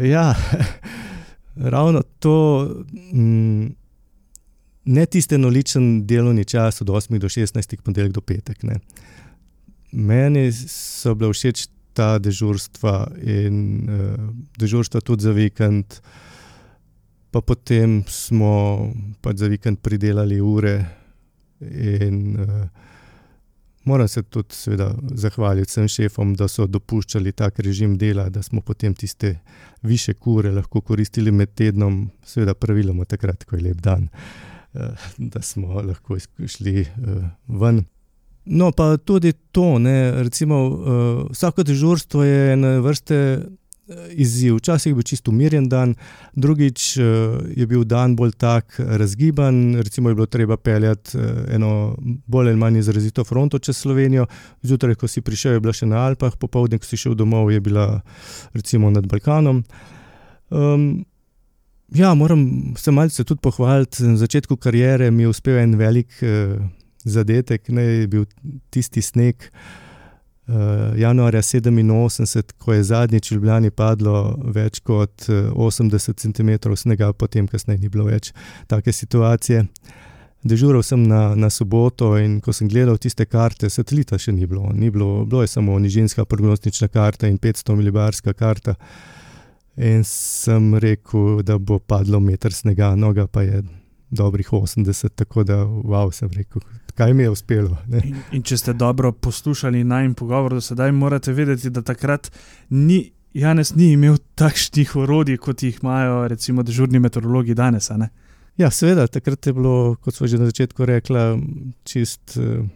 Ja. 0.03 0.35
ravno 1.59 2.03
to, 2.19 2.69
mm, 3.13 3.67
ne 4.85 5.07
tisti 5.07 5.39
noličen 5.39 6.07
delovni 6.07 6.45
čas 6.45 6.81
od 6.81 6.89
8 6.89 7.19
do 7.19 7.29
16, 7.29 7.83
ponedeljek 7.83 8.13
do 8.13 8.21
petek. 8.21 8.63
Ne. 8.63 8.79
Meni 9.93 10.53
so 10.53 11.15
bile 11.15 11.33
všeč 11.33 11.67
ta 11.93 12.19
dežurstva 12.19 13.09
in 13.23 13.89
uh, 13.89 14.31
dežurstva 14.59 15.01
tudi 15.01 15.23
za 15.23 15.33
vikend. 15.33 16.01
Pa 17.31 17.41
potem 17.41 18.05
smo 18.09 18.93
pač 19.21 19.43
za 19.43 19.49
vikend 19.51 19.83
pridelali 19.85 20.41
ure, 20.41 20.87
in 21.61 22.37
uh, 22.41 22.69
moram 23.89 24.09
se 24.09 24.23
tudi 24.23 24.55
seveda, 24.55 24.91
zahvaliti 25.15 25.71
vsem 25.71 25.89
šefom, 25.89 26.35
da 26.37 26.49
so 26.49 26.67
dopuščali 26.69 27.33
tak 27.33 27.59
režim 27.65 27.97
dela, 27.99 28.29
da 28.29 28.43
smo 28.43 28.61
potem 28.61 28.95
tiste 28.95 29.39
više 29.83 30.15
kure 30.15 30.53
lahko 30.53 30.81
koristili 30.81 31.33
med 31.33 31.55
tednom, 31.57 32.03
seveda 32.27 32.55
praviloma 32.55 33.09
takrat, 33.09 33.45
ko 33.45 33.57
je 33.57 33.63
lep 33.69 33.81
dan, 33.85 34.09
uh, 34.09 35.09
da 35.19 35.43
smo 35.43 35.81
lahko 35.83 36.19
izšli 36.19 36.85
uh, 36.85 37.25
ven. 37.63 37.85
No, 38.49 38.71
pa 38.73 38.97
tudi 38.97 39.33
to, 39.53 39.79
ne, 39.79 40.23
recimo, 40.23 40.61
uh, 40.69 41.31
vsako 41.31 41.65
dežurstvo 41.69 42.25
je 42.25 42.57
na 42.57 42.79
vrste 42.85 43.19
izziv. 44.11 44.57
Včasih 44.57 44.91
je 44.91 44.95
bil 44.95 45.03
čisto 45.03 45.31
umirjen 45.31 45.69
dan, 45.69 45.95
drugič 46.33 46.97
eh, 46.97 47.03
je 47.57 47.67
bil 47.67 47.85
dan 47.85 48.17
bolj 48.17 48.33
tak 48.37 48.75
razgiban, 48.79 49.77
recimo 49.77 50.09
je 50.09 50.15
bilo 50.15 50.27
treba 50.27 50.57
peljati 50.57 51.19
eh, 51.19 51.55
eno 51.55 51.97
bolj 52.27 52.49
ali 52.49 52.57
manj 52.57 52.79
izrazito 52.79 53.25
fronto 53.25 53.59
čez 53.59 53.77
Slovenijo. 53.77 54.27
Zjutraj, 54.63 54.95
ko 54.95 55.09
si 55.09 55.21
prišel, 55.21 55.53
je 55.53 55.61
bila 55.61 55.73
še 55.73 55.87
na 55.87 56.05
Alpah, 56.07 56.37
popoldne, 56.37 56.79
ko 56.79 56.85
si 56.85 56.97
šel 56.97 57.15
domov, 57.15 57.53
je 57.53 57.61
bila 57.61 58.01
recimo 58.53 58.91
nad 58.91 59.07
Balkanom. 59.07 59.65
Um, 60.51 61.05
ja, 61.95 62.15
moram 62.15 62.75
se 62.77 62.91
malce 62.91 63.25
tudi 63.25 63.41
pohvaliti. 63.43 64.05
Na 64.05 64.17
začetku 64.17 64.57
kariere 64.57 65.11
mi 65.11 65.23
je 65.23 65.29
uspel 65.29 65.59
en 65.59 65.77
velik 65.77 66.21
uh, 66.23 66.61
zadetek, 67.05 67.69
ne 67.69 67.83
je 67.83 68.09
bil 68.09 68.25
tisti 68.71 69.03
sneg 69.03 69.37
uh, 69.37 69.88
januarja 70.97 71.43
87, 71.43 72.43
ko 72.59 72.73
je 72.73 72.83
zadnjič 72.83 73.31
v 73.31 73.35
Ljubljani 73.35 73.71
padlo 73.71 74.39
več 74.55 74.81
kot 74.81 75.29
80 75.29 76.09
eh, 76.09 76.15
cm 76.15 76.75
snega, 76.77 77.13
potem 77.13 77.49
kasneje 77.49 77.79
ni 77.83 77.89
bilo 77.89 78.09
več 78.09 78.33
take 78.67 78.93
situacije. 78.93 79.67
Dežural 80.49 80.83
sem 80.87 81.03
na, 81.03 81.35
na 81.35 81.51
soboto 81.51 82.13
in 82.17 82.39
ko 82.41 82.53
sem 82.55 82.69
gledal 82.71 82.97
tiste 82.97 83.27
karte, 83.27 83.69
satelita 83.69 84.19
še 84.19 84.33
ni 84.33 84.47
bilo. 84.47 84.71
Ni 84.73 84.91
bilo, 84.91 85.27
bilo 85.27 85.43
je 85.43 85.51
samo 85.51 85.79
nižinska 85.79 86.25
prognostična 86.25 86.89
karta 86.89 87.29
in 87.29 87.39
500 87.39 87.77
milibarska 87.77 88.33
karta. 88.33 88.77
In 89.77 90.05
sem 90.07 90.75
rekel, 90.75 91.43
da 91.43 91.59
bo 91.59 91.79
padlo 91.79 92.21
meter 92.23 92.55
snega, 92.55 92.95
noga 92.97 93.27
pa 93.27 93.43
je 93.43 93.63
dobrih 94.11 94.53
80, 94.53 95.13
tako 95.15 95.45
da, 95.45 95.61
wow, 95.67 96.11
sem 96.15 96.31
rekel, 96.33 96.63
kaj 96.99 97.15
mi 97.15 97.23
je 97.23 97.31
uspelo. 97.31 97.77
In, 98.03 98.17
in 98.33 98.43
če 98.43 98.57
ste 98.59 98.75
dobro 98.75 99.13
poslušali 99.13 99.85
najmenj 99.87 100.17
pogovor 100.19 100.57
do 100.59 100.63
sedaj, 100.65 100.93
morate 100.93 101.33
vedeti, 101.33 101.71
da 101.71 101.83
takrat 101.87 102.31
ni, 102.71 103.05
Janes 103.39 103.75
ni 103.77 103.93
imel 103.95 104.17
takšnih 104.41 104.97
orodij, 104.99 105.39
kot 105.39 105.63
jih 105.63 105.79
imajo 105.83 106.25
recimo 106.29 106.65
dežurni 106.67 106.99
meteorologi 106.99 107.55
danes. 107.55 107.91
Ja, 108.59 108.71
seveda, 108.75 109.07
takrat 109.07 109.47
je 109.47 109.55
bilo, 109.55 109.95
kot 110.03 110.17
smo 110.17 110.27
že 110.27 110.41
na 110.43 110.51
začetku 110.51 110.89
rekli, 110.89 111.25
čist. 111.87 112.35
Uh, 112.37 112.67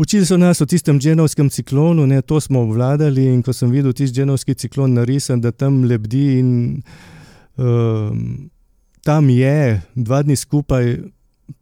Učili 0.00 0.24
so 0.26 0.38
nas 0.40 0.60
o 0.60 0.66
tistem 0.66 0.96
dženovskem 1.00 1.50
ciklonu, 1.52 2.06
ne, 2.06 2.22
to 2.22 2.40
smo 2.40 2.62
obvladali. 2.64 3.26
In 3.28 3.42
ko 3.44 3.52
sem 3.52 3.70
videl 3.70 3.92
tisti 3.92 4.22
dženovski 4.22 4.54
ciklon 4.54 4.96
narisan, 4.96 5.40
da 5.40 5.52
tam 5.52 5.82
lebdi 5.84 6.38
in 6.38 6.48
uh, 7.60 8.16
tam 9.04 9.28
je 9.30 9.82
dva 9.94 10.22
dni 10.22 10.36
skupaj, 10.36 10.96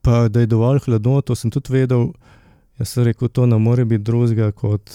pa 0.02 0.28
da 0.28 0.40
je 0.40 0.46
dovolj 0.46 0.84
hladno, 0.86 1.20
to 1.20 1.34
sem 1.34 1.50
tudi 1.50 1.72
vedel. 1.72 2.10
Jaz 2.80 2.94
sem 2.94 3.04
rekel, 3.04 3.28
to 3.28 3.46
ne 3.46 3.58
more 3.58 3.84
biti 3.84 4.04
drugega 4.04 4.52
kot 4.52 4.90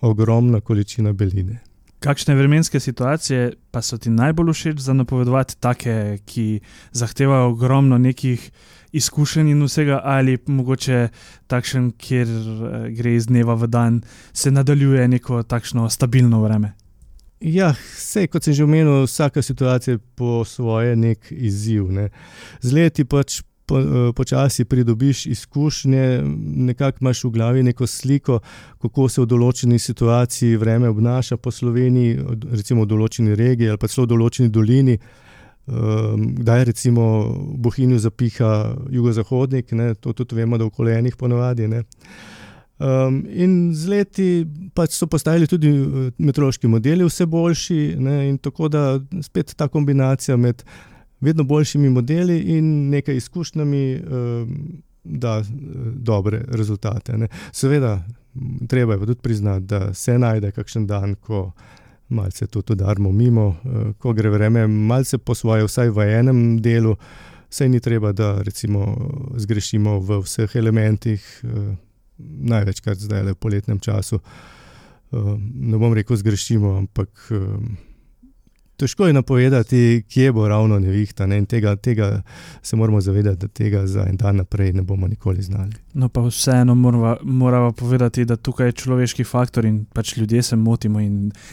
ogromna 0.00 0.60
količina 0.60 1.12
beline. 1.12 1.60
Kakšne 2.00 2.34
vremenske 2.34 2.80
situacije 2.80 3.52
pa 3.70 3.82
so 3.82 3.98
ti 4.00 4.10
najbolj 4.10 4.52
všeč 4.52 4.78
za 4.80 4.92
napovedovati, 4.96 5.56
take, 5.60 6.18
ki 6.24 6.60
zahtevajo 6.92 7.50
ogromno 7.52 7.98
nekih 7.98 8.50
izkušenj 8.92 9.50
in 9.50 9.62
vsega, 9.64 10.00
ali 10.04 10.38
mogoče 10.46 11.08
takšen, 11.46 11.90
kjer 11.98 12.28
eh, 12.28 12.88
gre 12.96 13.14
iz 13.14 13.26
dneva 13.26 13.54
v 13.54 13.68
dan, 13.68 14.00
se 14.32 14.50
nadaljuje 14.50 15.08
neko 15.08 15.42
takšno 15.42 15.88
stabilno 15.88 16.42
vreme? 16.42 16.72
Ja, 17.40 17.72
vse, 17.72 18.26
kot 18.28 18.44
sem 18.44 18.54
že 18.54 18.64
omenil, 18.64 19.06
vsaka 19.06 19.42
situacija 19.42 19.94
je 19.94 20.00
po 20.14 20.44
svoje 20.44 20.96
nek 20.96 21.30
izziv. 21.30 21.88
Ne. 21.92 22.10
Z 22.60 22.72
leti 22.76 23.04
pač 23.04 23.40
po, 23.70 23.78
uh, 23.78 24.10
počasi 24.16 24.64
pridobiš 24.64 25.26
izkušnje, 25.26 26.22
nekako 26.70 26.98
imaš 27.00 27.24
v 27.24 27.30
glavi 27.30 27.62
neko 27.62 27.86
sliko, 27.86 28.40
kako 28.82 29.08
se 29.08 29.22
v 29.22 29.28
določeni 29.30 29.78
situaciji 29.78 30.58
vreme 30.58 30.90
obnaša 30.90 31.38
po 31.38 31.52
Sloveniji, 31.54 32.18
recimo 32.50 32.82
v 32.82 32.90
določeni 32.90 33.38
regiji 33.38 33.70
ali 33.70 33.78
pa 33.78 33.90
celo 33.90 34.08
v 34.08 34.14
določeni 34.16 34.50
dolini. 34.50 34.98
Um, 35.70 36.32
kdaj 36.40 36.64
recimo 36.72 37.04
Bohinju 37.62 38.00
zapiha 38.02 38.52
jugozahodnik, 38.90 39.70
ne, 39.78 39.92
to 39.94 40.16
tudi 40.18 40.40
vemo, 40.40 40.58
da 40.58 40.66
v 40.66 40.74
kolenih 40.74 41.14
ponovadi. 41.20 41.68
Ne. 41.70 41.84
Um, 42.80 43.20
in 43.28 43.70
z 43.76 43.92
leti 43.92 44.28
pač 44.74 44.96
so 44.96 45.06
postajali 45.06 45.46
tudi 45.46 45.70
meteorološki 46.18 46.66
modeli, 46.66 47.06
vse 47.06 47.28
boljši, 47.28 47.80
ne, 48.02 48.16
in 48.32 48.38
tako 48.42 48.72
da 48.72 48.96
spet 49.22 49.54
ta 49.54 49.68
kombinacija 49.68 50.40
med 50.40 50.64
vedno 51.20 51.44
boljšimi 51.44 51.90
modeli 51.90 52.38
in 52.56 52.88
nekaj 52.90 53.16
izkušnjami, 53.16 54.00
um, 54.00 54.82
da 55.04 55.42
dobre 55.94 56.44
rezultate. 56.48 57.18
Ne. 57.18 57.28
Seveda, 57.52 58.02
treba 58.68 58.94
je 58.94 59.06
tudi 59.06 59.20
priznati, 59.22 59.66
da 59.66 59.94
se 59.94 60.18
najde 60.18 60.50
kakšen 60.50 60.86
dan, 60.86 61.14
ko 61.14 61.52
malce 62.08 62.46
tudi 62.46 62.72
udarimo 62.72 63.12
mimo, 63.12 63.46
uh, 63.46 63.94
ko 63.98 64.12
gre 64.12 64.30
vreme 64.30 64.66
malce 64.66 65.18
po 65.18 65.34
svoje, 65.34 65.64
vsaj 65.64 65.90
v 65.90 66.08
enem 66.20 66.62
delu. 66.62 66.96
Sej 67.50 67.68
ni 67.68 67.80
treba, 67.80 68.12
da 68.12 68.38
zgrešimo 69.36 69.98
v 69.98 70.20
vseh 70.22 70.54
elementih, 70.54 71.18
eh, 71.42 71.74
največkrat 72.46 72.98
zdaj 72.98 73.22
le 73.22 73.32
v 73.34 73.40
poletnem 73.42 73.80
času. 73.82 74.20
Eh, 74.20 75.16
ne 75.54 75.78
bom 75.78 75.94
rekel, 75.94 76.16
zgrešimo, 76.16 76.78
ampak 76.78 77.10
eh, 77.30 77.36
težko 78.80 79.06
je 79.06 79.12
napovedati, 79.12 80.02
kje 80.08 80.32
bo 80.32 80.48
ravno 80.48 80.78
nevihta. 80.78 81.26
Ne? 81.26 81.44
Tega, 81.44 81.76
tega 81.76 82.22
se 82.62 82.76
moramo 82.76 83.00
zavedati, 83.00 83.36
da 83.36 83.48
tega 83.48 83.86
za 83.86 84.06
en 84.08 84.16
dan 84.16 84.36
naprej 84.36 84.72
ne 84.72 84.82
bomo 84.82 85.08
nikoli 85.08 85.42
znali. 85.42 85.72
No, 85.94 86.08
pa 86.08 86.20
vseeno 86.20 86.74
moramo, 86.74 87.16
moramo 87.22 87.72
povedati, 87.72 88.24
da 88.24 88.36
tukaj 88.36 88.68
je 88.68 88.72
človeški 88.72 89.24
faktor 89.24 89.64
in 89.64 89.84
pač 89.92 90.16
ljudje 90.16 90.42
se 90.42 90.56
motimo. 90.56 91.00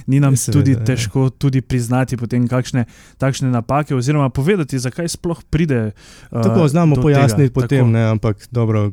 Ni 0.08 0.20
nam 0.20 0.38
Seveda, 0.38 0.60
tudi 0.60 0.76
težko 0.86 1.24
je. 1.24 1.30
tudi 1.38 1.62
priznati 1.62 2.18
potem 2.18 2.48
kakšne 2.48 2.86
takšne 3.18 3.52
napake, 3.52 3.96
oziroma 3.96 4.30
povedati, 4.30 4.80
zakaj 4.80 5.08
sploh 5.08 5.44
pride. 5.50 5.92
Uh, 6.32 6.44
Tako 6.44 6.68
znamo 6.68 6.96
pojasniti 6.96 7.50
tega. 7.54 7.62
potem, 7.62 7.92
ne, 7.92 8.06
ampak 8.10 8.48
dobro, 8.52 8.92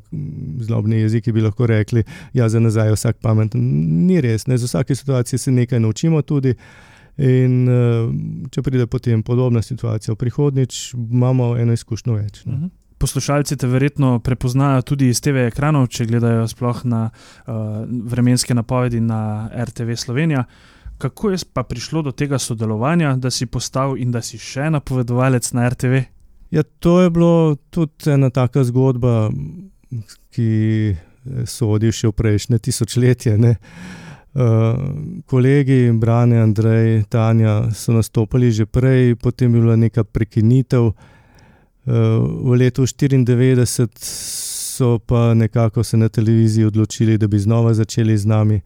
zlobni 0.58 0.96
jeziki 0.96 1.32
bi 1.32 1.40
lahko 1.40 1.66
rekli, 1.66 2.04
ja, 2.32 2.48
za 2.48 2.60
nazaj 2.60 2.92
vsak 2.92 3.22
pameten. 3.22 3.60
Ni 4.06 4.20
res, 4.20 4.46
ne, 4.46 4.58
z 4.58 4.64
vsake 4.64 4.94
situacije 4.94 5.38
se 5.38 5.52
nekaj 5.52 5.80
naučimo 5.80 6.22
tudi. 6.22 6.54
In 7.22 7.68
uh, 7.70 8.08
če 8.50 8.62
pride 8.66 8.88
potem 8.90 9.22
podobna 9.22 9.62
situacija 9.62 10.16
prihodnjič, 10.18 10.94
imamo 10.94 11.54
eno 11.58 11.76
izkušnjo 11.76 12.16
več. 12.16 12.42
Ne. 12.46 12.56
Mhm. 12.56 12.72
Poslušalci 12.98 13.56
te 13.58 13.68
verjetno 13.68 14.18
prepoznajo 14.24 14.82
tudi 14.86 15.10
iz 15.12 15.20
TV 15.20 15.48
ekranov, 15.50 15.90
če 15.92 16.06
gledajo 16.08 16.46
sploh 16.48 16.84
na 16.88 17.00
uh, 17.10 17.82
vremenske 17.84 18.54
napovedi 18.54 19.00
na 19.02 19.50
RTV 19.50 19.98
Slovenija. 19.98 20.44
Kako 20.98 21.30
je 21.34 21.42
pa 21.52 21.64
prišlo 21.66 22.04
do 22.06 22.12
tega 22.14 22.38
sodelovanja, 22.38 23.16
da 23.18 23.30
si 23.30 23.46
postal 23.46 23.98
in 23.98 24.14
da 24.14 24.22
si 24.22 24.38
še 24.38 24.70
napovedovalec 24.72 25.50
na 25.52 25.66
RTV? 25.74 26.04
Ja, 26.54 26.62
to 26.62 27.00
je 27.02 27.10
bilo 27.10 27.56
tudi 27.74 28.14
ena 28.14 28.30
taka 28.30 28.62
zgodba, 28.64 29.26
ki 30.32 30.94
sodi 31.50 31.90
še 31.92 32.08
v 32.08 32.16
prejšnje 32.22 32.62
tisočletje. 32.62 33.36
Uh, 33.36 33.58
Uh, 33.58 34.03
kolegi, 35.26 35.92
Brane, 35.94 36.40
Andrej, 36.42 37.04
Tanja 37.08 37.70
so 37.70 37.92
nastopili 37.92 38.50
že 38.52 38.66
prej, 38.66 39.14
potem 39.14 39.54
je 39.54 39.60
bila 39.60 39.76
neka 39.76 40.04
prekinitev. 40.04 40.92
V 41.86 42.52
letu 42.58 42.82
1994 42.82 44.34
so 44.74 44.98
pa 44.98 45.34
nekako 45.34 45.84
se 45.84 45.96
na 45.96 46.08
televiziji 46.08 46.64
odločili, 46.64 47.18
da 47.18 47.26
bi 47.26 47.38
znova 47.38 47.74
začeli 47.74 48.18
z 48.18 48.26
nami. 48.26 48.60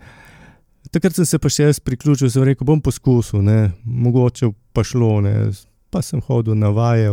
Takrat 0.90 1.14
sem 1.14 1.26
se 1.26 1.38
pa 1.38 1.50
še 1.52 1.66
jaz 1.68 1.81
priključil, 1.85 2.31
sem 2.33 2.46
rekel, 2.48 2.64
bom 2.64 2.81
poskusil, 2.81 3.42
ne, 3.44 3.72
mogoče 3.85 4.48
pa 4.72 4.85
šlo. 4.85 5.20
Ne. 5.20 5.50
Pa 5.90 6.02
sem 6.04 6.20
hodil 6.20 6.57
na 6.57 6.68
vaje, 6.68 7.11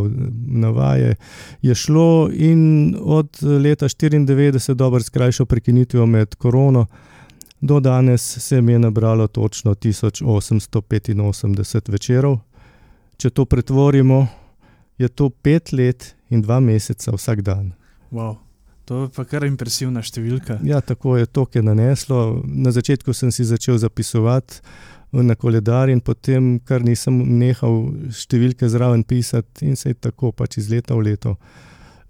na 0.48 0.70
vaje 0.76 1.16
je 1.64 1.76
šlo, 1.76 2.30
in 2.32 2.96
od 3.00 3.40
leta 3.42 3.88
1994, 3.88 4.76
dobro, 4.76 5.04
skrajšal 5.04 5.48
prekinitev 5.48 6.06
med 6.08 6.36
korono. 6.36 6.86
Do 7.66 7.80
danes 7.80 8.22
se 8.22 8.62
mi 8.62 8.72
je 8.72 8.80
nabralo 8.80 9.28
točno 9.28 9.76
1885 9.76 11.92
večerov. 11.92 12.38
Če 13.18 13.30
to 13.30 13.46
pretvorimo, 13.46 14.28
je 14.98 15.08
to 15.08 15.30
pet 15.30 15.74
let 15.74 16.16
in 16.30 16.42
dva 16.42 16.60
meseca 16.60 17.12
vsak 17.16 17.42
dan. 17.42 17.72
Wow. 18.12 18.36
To 18.86 19.02
je 19.02 19.10
pa 19.16 19.26
kar 19.26 19.48
impresivna 19.50 20.04
številka. 20.06 20.60
Ja, 20.62 20.78
tako 20.82 21.18
je 21.18 21.26
to, 21.26 21.50
ki 21.50 21.58
je 21.58 21.64
naneslo. 21.66 22.44
Na 22.46 22.70
začetku 22.70 23.18
sem 23.18 23.34
si 23.34 23.42
začel 23.50 23.82
zapisovati 23.82 24.62
na 25.10 25.34
koledar, 25.34 25.90
in 25.90 26.06
potem, 26.06 26.62
kar 26.62 26.86
nisem 26.86 27.18
nehal 27.40 27.90
številke 28.14 28.70
zraven 28.70 29.02
pisati, 29.04 29.66
in 29.66 29.74
se 29.74 29.90
je 29.90 29.98
tako 30.06 30.30
pač 30.38 30.62
iz 30.62 30.70
leta 30.70 30.94
v 30.94 31.02
leto. 31.10 31.34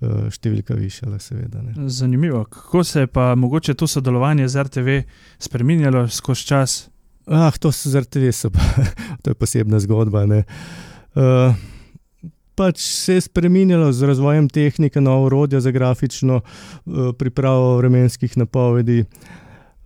Eh, 0.04 0.28
številka 0.28 0.76
višala, 0.76 1.20
seveda. 1.24 1.62
Ne. 1.64 1.88
Zanimivo. 1.88 2.44
Kako 2.52 2.84
se 2.84 3.06
je 3.06 3.08
pa 3.08 3.30
mogoče 3.40 3.78
to 3.80 3.88
sodelovanje 3.88 4.50
z 4.52 4.66
RTV 4.68 4.98
spremenjalo 5.40 6.08
skozi 6.12 6.44
čas? 6.50 6.74
Ah, 7.26 7.54
to 7.56 7.72
so 7.72 7.90
z 7.90 8.04
RTV, 8.04 8.34
so 8.36 8.52
pa, 8.52 8.60
to 9.24 9.32
je 9.32 9.40
posebna 9.40 9.80
zgodba. 9.80 10.26
Uh, 10.28 11.56
pač 12.60 12.84
se 12.84 13.16
je 13.16 13.24
spremenjalo 13.24 13.94
z 13.96 14.12
razvojem 14.12 14.50
tehnike, 14.52 15.00
novo 15.02 15.30
urodje 15.32 15.64
za 15.64 15.72
grafično 15.72 16.42
uh, 16.44 17.16
pripravo 17.16 17.78
vremenskih 17.80 18.36
napovedi. 18.38 19.06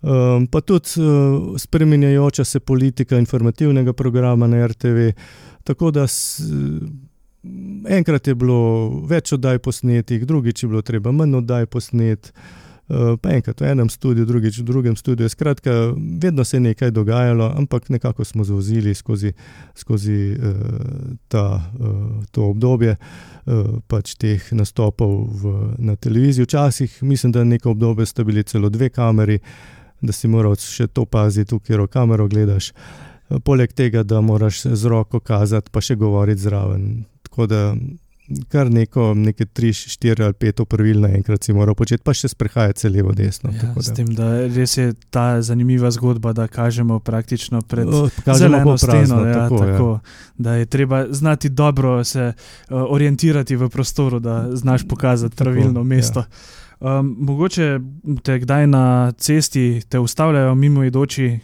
Um, 0.02 0.48
pa 0.50 0.64
tudi 0.66 0.98
uh, 0.98 1.54
spremenjajoča 1.60 2.44
se 2.44 2.60
politika 2.60 3.20
informativnega 3.22 3.94
programa 3.94 4.48
na 4.50 4.66
RTV. 4.66 5.14
Tako 5.64 5.92
da 5.92 6.08
s, 6.08 6.42
enkrat 7.88 8.28
je 8.28 8.36
bilo 8.36 9.02
več 9.08 9.34
oddaj 9.34 9.60
posnetih, 9.64 10.26
drugič 10.28 10.64
je 10.64 10.70
bilo 10.70 10.82
treba 10.82 11.12
manj 11.12 11.40
oddaj 11.44 11.70
posnet. 11.72 12.34
Uh, 12.90 13.14
pa 13.22 13.36
enkrat 13.36 13.60
v 13.62 13.68
enem 13.70 13.90
studiu, 13.94 14.26
drugič 14.26 14.56
v 14.60 14.66
drugem 14.66 14.96
studiu. 14.98 15.30
Skratka, 15.30 15.94
vedno 15.94 16.42
se 16.42 16.58
je 16.58 16.62
nekaj 16.62 16.90
dogajalo, 16.92 17.52
ampak 17.54 17.90
nekako 17.94 18.26
smo 18.26 18.42
zavozili 18.44 18.96
skozi, 18.98 19.30
skozi 19.78 20.34
uh, 20.34 20.56
ta, 21.30 21.70
uh, 21.78 22.26
to 22.34 22.48
obdobje 22.50 22.96
uh, 22.98 23.78
pač 23.86 24.16
teh 24.18 24.42
nastopov 24.58 25.14
v, 25.30 25.54
na 25.78 25.96
televiziji. 26.02 26.50
Včasih 26.50 27.04
mislim, 27.06 27.32
da 27.32 27.44
neko 27.44 27.78
obdobje 27.78 28.10
sta 28.10 28.26
bili 28.26 28.44
celo 28.44 28.74
dve 28.74 28.90
kameri, 28.90 29.38
da 30.02 30.10
si 30.10 30.26
moral 30.28 30.58
še 30.58 30.90
to 30.90 31.06
paziti, 31.06 31.54
v 31.54 31.62
katero 31.62 31.86
kamero 31.86 32.26
gledaš. 32.26 32.74
Poleg 33.46 33.78
tega, 33.78 34.02
da 34.02 34.18
moraš 34.26 34.66
z 34.66 34.90
roko 34.90 35.22
kazati, 35.22 35.70
pa 35.70 35.78
še 35.78 35.94
govoriti 35.94 36.42
zraven. 36.42 37.06
Tako 37.30 37.46
da 37.46 37.76
kar 38.48 38.72
neko, 38.72 39.14
nekaj 39.14 39.46
tri, 39.46 39.74
štiri 39.74 40.24
ali 40.24 40.34
pet 40.34 40.60
opravil 40.60 41.00
naenkrat 41.02 41.44
si 41.44 41.54
moral 41.54 41.76
početi, 41.76 42.04
pa 42.06 42.14
še 42.14 42.30
sprehajati 42.30 42.84
se 42.84 42.90
levo, 42.90 43.14
desno. 43.16 43.52
Ja, 43.54 43.72
da. 43.74 43.82
S 43.82 43.94
tem, 43.98 44.12
da 44.16 44.30
res 44.46 44.78
je 44.78 44.94
ta 45.10 45.42
zanimiva 45.42 45.92
zgodba, 45.92 46.34
da 46.38 46.48
kažemo 46.48 47.00
praktično 47.00 47.62
pred 47.62 47.90
zeleno 48.38 48.78
steno. 48.78 49.24
Ja, 49.26 49.34
tako, 49.34 49.58
tako, 49.66 49.90
ja. 49.98 50.00
Da 50.38 50.56
je 50.62 50.66
treba 50.66 51.06
znati 51.10 51.50
dobro 51.50 52.04
se 52.04 52.32
uh, 52.34 52.84
orientirati 52.90 53.56
v 53.56 53.70
prostoru, 53.70 54.20
da 54.20 54.56
znaš 54.56 54.88
pokazati 54.88 55.36
pravilno 55.36 55.82
tako, 55.82 55.84
mesto. 55.84 56.20
Ja. 56.20 57.00
Um, 57.00 57.16
mogoče 57.20 57.80
te 58.24 58.40
kdaj 58.40 58.68
na 58.68 59.12
cesti 59.18 59.82
te 59.90 60.00
ustavljajo 60.00 60.56
mimo 60.56 60.84
idoči, 60.84 61.40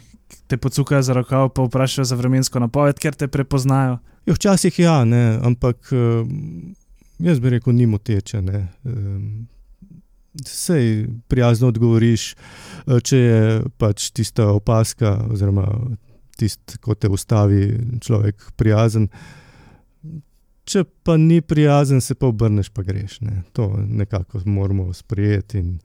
te 0.46 0.56
pocukajo 0.56 1.02
za 1.02 1.14
rokav, 1.16 1.48
pa 1.54 1.62
vprašajo 1.62 2.04
za 2.04 2.16
vremensko 2.16 2.60
napoved, 2.62 2.98
ker 2.98 3.14
te 3.14 3.28
prepoznajo. 3.28 3.98
Jo, 4.26 4.34
včasih 4.34 4.78
ja, 4.78 5.04
ne, 5.04 5.38
ampak 5.42 5.92
jaz 7.18 7.40
bi 7.40 7.50
rekel, 7.50 7.74
ni 7.74 7.86
moteče. 7.86 8.42
Sej 10.46 11.06
prijazno 11.28 11.70
odgovoriš, 11.72 12.24
e, 12.32 12.98
če 13.00 13.18
je 13.18 13.60
pač 13.80 14.10
tista 14.12 14.50
opaska, 14.52 15.14
oziroma 15.32 15.64
tisti, 16.36 16.78
ko 16.82 16.94
te 16.94 17.08
ustavi 17.08 17.70
človek, 18.04 18.50
prijazen. 18.60 19.08
Če 20.66 20.82
pa 21.06 21.16
ni 21.16 21.40
prijazen, 21.40 22.02
se 22.02 22.16
pa 22.18 22.28
obrneš, 22.28 22.68
pa 22.74 22.82
greš. 22.82 23.20
Ne. 23.24 23.44
To 23.56 23.70
nekako 23.78 24.42
moramo 24.44 24.92
sprejeti. 24.92 25.62
In, 25.62 25.78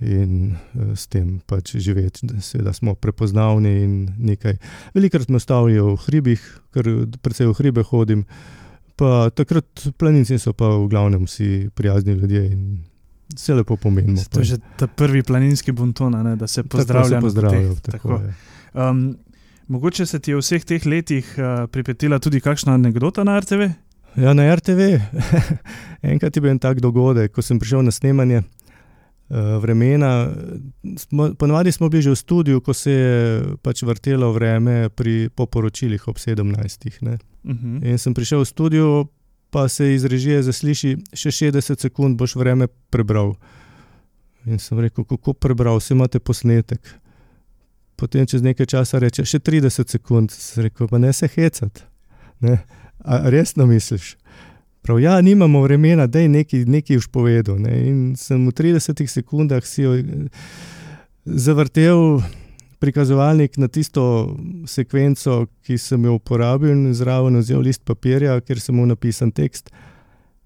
in 0.00 0.54
uh, 0.54 0.94
s 0.96 1.06
tem 1.06 1.38
pač 1.46 1.76
živeti, 1.76 2.26
da 2.62 2.72
smo 2.72 2.94
prepoznavni 2.94 3.74
in 3.82 3.94
nekaj. 4.18 4.58
Velikrat 4.94 5.28
me 5.28 5.40
stavijo 5.40 5.94
v 5.94 6.00
hribih, 6.06 6.42
ker 6.74 6.90
predvsej 7.22 7.50
v 7.50 7.58
hribe 7.60 7.84
hodim. 7.86 8.24
Pa 8.98 9.30
takrat 9.34 9.88
planinci 9.98 10.38
so 10.38 10.52
pa 10.54 10.70
v 10.78 10.88
glavnem 10.90 11.26
vsi 11.26 11.70
prijazni 11.74 12.14
ljudje 12.14 12.42
in 12.52 12.64
se 13.36 13.54
lepo 13.54 13.76
pomenimo. 13.76 14.22
To 14.30 14.40
je 14.40 14.44
že 14.44 14.58
ta 14.78 14.86
prvi 14.86 15.22
planinski 15.22 15.72
bonton, 15.72 16.36
da 16.38 16.46
se 16.46 16.62
pozdravljajo. 16.62 17.20
Pozdravljajo. 17.20 18.32
Um, 18.74 19.16
mogoče 19.68 20.06
se 20.06 20.18
ti 20.18 20.30
je 20.30 20.36
v 20.36 20.42
vseh 20.42 20.64
teh 20.64 20.86
letih 20.86 21.26
uh, 21.38 21.66
pripetila 21.70 22.18
tudi 22.18 22.40
kakšna 22.40 22.74
anekdota 22.74 23.24
na 23.24 23.40
RTV? 23.40 23.70
Ja, 24.16 24.34
na 24.34 24.54
RTV. 24.54 24.80
Enkrat 26.12 26.36
je 26.36 26.40
bil 26.42 26.50
en 26.50 26.58
tak 26.58 26.80
dogodek, 26.80 27.32
ko 27.34 27.42
sem 27.42 27.58
prišel 27.58 27.82
na 27.82 27.90
snemanje 27.90 28.44
vremena. 29.30 30.28
Smo, 30.96 31.34
ponovadi 31.34 31.72
smo 31.72 31.88
bili 31.88 32.02
že 32.02 32.10
v 32.10 32.16
studiu, 32.16 32.60
ko 32.60 32.74
se 32.74 32.90
je 32.90 33.42
pač 33.62 33.82
vrtelo 33.82 34.32
vreme 34.32 34.88
pri 34.88 35.28
poporočilih 35.34 36.08
ob 36.08 36.16
17. 36.16 36.40
Uh 37.44 37.52
-huh. 37.52 37.90
In 37.90 37.98
sem 37.98 38.14
prišel 38.14 38.40
v 38.40 38.44
studio, 38.44 39.06
pa 39.50 39.68
se 39.68 39.94
iz 39.94 40.04
režije 40.04 40.42
zasliši, 40.42 40.96
še 41.12 41.30
60 41.30 41.80
sekund 41.80 42.18
boš 42.18 42.36
vreme 42.36 42.66
prebral. 42.90 43.34
In 44.46 44.58
sem 44.58 44.80
rekel, 44.80 45.04
kako 45.04 45.32
prebral, 45.32 45.78
vse 45.78 45.94
imate 45.94 46.18
posnetek. 46.18 46.80
Potem 47.96 48.26
čez 48.26 48.42
nekaj 48.42 48.66
časa 48.66 48.98
reče, 48.98 49.24
še 49.24 49.38
30 49.38 49.88
sekund, 49.88 50.30
sem 50.30 50.66
rekel, 50.66 50.88
pa 50.88 50.98
ne 50.98 51.12
se 51.12 51.28
hecati. 51.28 51.86
A 53.04 53.30
resno 53.30 53.66
misliš? 53.66 54.16
Prav, 54.84 55.00
ja, 55.00 55.20
nimamo 55.20 55.62
vremena, 55.62 56.06
da 56.06 56.20
je 56.20 56.28
nekaj, 56.28 56.64
nekaj 56.68 56.96
už 56.96 57.06
povedal. 57.08 57.56
Ne? 57.56 57.72
In 57.88 58.00
sem 58.20 58.42
v 58.44 58.52
30 58.52 59.00
sekundah 59.08 59.64
si 59.64 59.80
zavrtel 61.24 62.20
prikazovalnik 62.84 63.56
na 63.56 63.68
tisto 63.72 64.36
sekvenco, 64.68 65.46
ki 65.64 65.78
sem 65.80 66.04
jo 66.04 66.18
uporabil, 66.20 66.74
in 66.76 66.92
zraven 66.92 67.40
vzel 67.40 67.64
list 67.64 67.80
papirja, 67.88 68.36
kjer 68.44 68.60
sem 68.60 68.76
mu 68.76 68.84
napisal 68.84 69.32
tekst. 69.32 69.72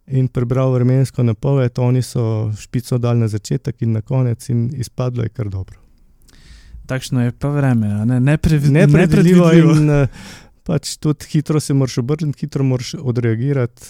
In 0.06 0.30
prebral 0.30 0.70
vremensko 0.70 1.26
napoved, 1.26 1.74
oni 1.82 2.02
so 2.06 2.52
špico 2.54 3.02
dal 3.02 3.18
na 3.18 3.26
začetek 3.26 3.82
in 3.82 3.98
na 3.98 4.06
konec, 4.06 4.46
in 4.54 4.68
izpadlo 4.70 5.26
je 5.26 5.34
kar 5.34 5.50
dobro. 5.50 5.82
Takšno 6.86 7.26
je 7.26 7.34
pa 7.34 7.50
vreme, 7.50 7.90
ne, 8.06 8.20
nepredvidljivo. 8.20 8.98
nepredvidljivo. 9.02 9.74
In, 9.74 9.90
uh, 9.90 10.06
pač 10.68 10.98
tudi 11.00 11.24
hitro 11.32 11.60
se 11.60 11.74
moraš 11.74 11.98
obrniti, 12.02 12.44
hitro 12.44 12.64
moraš 12.64 12.94
odreagirati. 13.00 13.82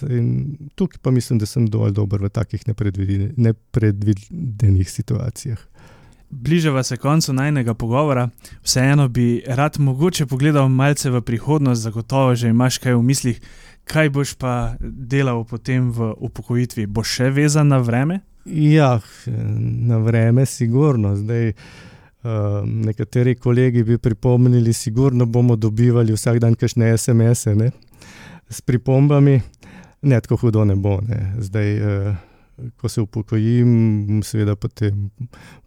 Tukaj 0.79 1.01
pa 1.03 1.11
mislim, 1.11 1.38
da 1.38 1.47
sem 1.47 1.67
dovolj 1.67 1.93
dober 1.97 2.23
v 2.23 2.31
takih 2.31 2.62
nepredvidenih 2.69 4.91
situacijah. 4.91 5.59
Bližava 6.31 6.83
se 6.85 6.97
koncu 7.01 7.33
najnega 7.33 7.75
pogovora, 7.75 8.29
vseeno 8.62 9.09
bi 9.09 9.43
rad 9.47 9.79
mogoče 9.81 10.27
pogledal 10.27 10.69
malce 10.69 11.11
v 11.11 11.23
prihodnost, 11.25 11.83
zagotovo 11.83 12.35
že 12.35 12.53
imaš 12.53 12.79
kaj 12.79 12.95
v 12.95 13.03
mislih, 13.03 13.41
kaj 13.88 14.11
boš 14.12 14.35
pa 14.37 14.77
delal 14.81 15.45
potem 15.49 15.91
v 15.91 16.12
upokojitvi. 16.21 16.87
Boš 16.87 17.17
še 17.19 17.31
vezan 17.33 17.73
na 17.73 17.79
vreme? 17.81 18.21
Ja, 18.45 19.01
na 19.88 19.99
vreme, 19.99 20.47
sigurno. 20.47 21.17
Zdaj, 21.17 21.49
uh, 21.49 21.88
nekateri 22.64 23.35
kolegi 23.35 23.83
bi 23.85 23.99
pripomnili, 23.99 24.73
sigurno 24.73 25.27
bomo 25.27 25.57
dobivali 25.57 26.12
vsak 26.12 26.38
dan 26.38 26.55
kakšne 26.55 26.97
SMS-e 26.97 27.71
s 28.51 28.61
pripombami, 28.61 29.41
ne 30.03 30.21
tako 30.21 30.37
hudo 30.37 30.64
ne 30.64 30.77
bo. 30.77 31.01
Ne. 31.09 31.35
Zdaj, 31.38 31.81
uh, 31.81 32.17
ko 32.77 32.88
se 32.88 33.01
upokojim, 33.01 34.07
bom 34.07 34.23
seveda 34.23 34.57
potem 34.57 35.11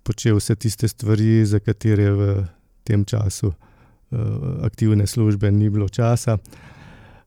počel 0.03 0.35
vse 0.35 0.55
tiste 0.55 0.87
stvari, 0.87 1.45
za 1.45 1.59
katere 1.59 2.11
v 2.11 2.43
tem 2.83 3.05
času 3.05 3.47
uh, 3.47 3.55
aktivne 4.65 5.07
službe 5.07 5.51
ni 5.51 5.69
bilo 5.69 5.89
časa. 5.89 6.37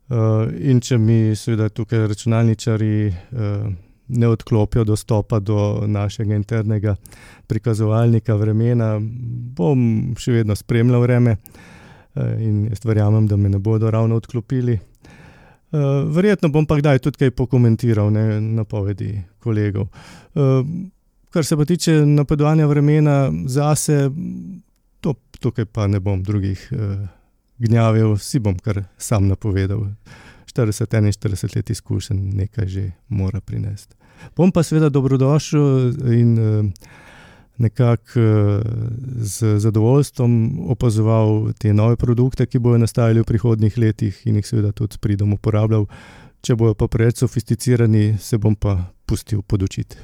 Uh, 0.08 0.50
in 0.60 0.80
če 0.80 0.98
mi, 0.98 1.36
seveda, 1.36 1.68
tukaj 1.68 2.06
računalničari. 2.08 2.96
Ne 4.08 4.28
odklopijo 4.28 4.84
dostopa 4.84 5.38
do 5.40 5.82
našega 5.86 6.34
internega 6.34 6.96
prikazovalnika 7.46 8.34
vremena, 8.34 8.98
bom 9.56 10.12
še 10.20 10.40
vedno 10.40 10.56
spremljal 10.56 11.00
vreme 11.00 11.36
eh, 11.36 12.34
in 12.44 12.66
jaz 12.68 12.84
verjamem, 12.84 13.28
da 13.28 13.36
me 13.36 13.48
ne 13.48 13.58
bodo 13.58 13.90
ravno 13.90 14.18
odklopili. 14.20 14.74
Eh, 14.74 15.78
verjetno 16.16 16.50
bom 16.52 16.66
pa 16.66 16.76
kdaj 16.80 17.00
tudi 17.06 17.24
kaj 17.24 17.32
pokomentiral, 17.32 18.12
ne 18.12 18.40
napovedi 18.40 19.14
kolegov. 19.40 19.88
Eh, 19.88 20.74
kar 21.32 21.44
se 21.44 21.56
pa 21.56 21.64
tiče 21.64 22.02
napovedovanja 22.06 22.66
vremena 22.66 23.32
zase, 23.46 24.10
to, 25.00 25.14
tukaj 25.40 25.64
pa 25.64 25.86
ne 25.86 26.00
bom 26.00 26.22
drugih 26.22 26.68
gnjavil, 27.58 28.16
si 28.18 28.38
bom 28.38 28.58
kar 28.58 28.84
sam 28.98 29.28
napovedal. 29.28 29.88
40-41 30.54 31.56
let 31.56 31.70
izkušenj 31.70 32.20
nekaj 32.34 32.66
že 32.66 32.90
mora 33.08 33.40
prinesti. 33.40 33.96
Bom 34.36 34.52
pa 34.52 34.62
seveda 34.62 34.88
dobrodošel 34.88 35.92
in 36.12 36.38
eh, 36.38 36.72
nekako 37.58 38.20
eh, 38.20 38.62
z 39.16 39.58
zadovoljstvom 39.58 40.60
opazoval 40.70 41.52
te 41.58 41.72
nove 41.74 41.96
produkte, 41.96 42.46
ki 42.46 42.58
bodo 42.58 42.78
nastajali 42.78 43.20
v 43.20 43.24
prihodnih 43.24 43.78
letih 43.78 44.22
in 44.26 44.36
jih 44.36 44.46
seveda 44.46 44.72
tudi 44.72 44.98
pridom 44.98 45.32
uporabljal. 45.32 45.86
Če 46.44 46.56
bojo 46.60 46.74
pa 46.74 46.88
preveč 46.88 47.22
sofisticirani, 47.22 48.18
se 48.20 48.38
bom 48.38 48.56
pa 48.56 48.76
pustil 49.06 49.42
podučiti. 49.42 49.96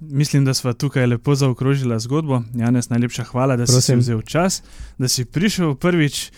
Mislim, 0.00 0.44
da 0.44 0.54
smo 0.54 0.72
tukaj 0.72 1.06
lepo 1.06 1.34
zaokrožili 1.34 2.00
zgodbo. 2.00 2.42
Janes, 2.54 2.88
najlepša 2.88 3.24
hvala, 3.24 3.56
da 3.56 3.64
Prosim. 3.64 3.96
si 3.96 3.96
vzel 3.96 4.20
čas, 4.22 4.62
da 4.98 5.08
si 5.08 5.24
prišel 5.24 5.74
prvič 5.74 6.30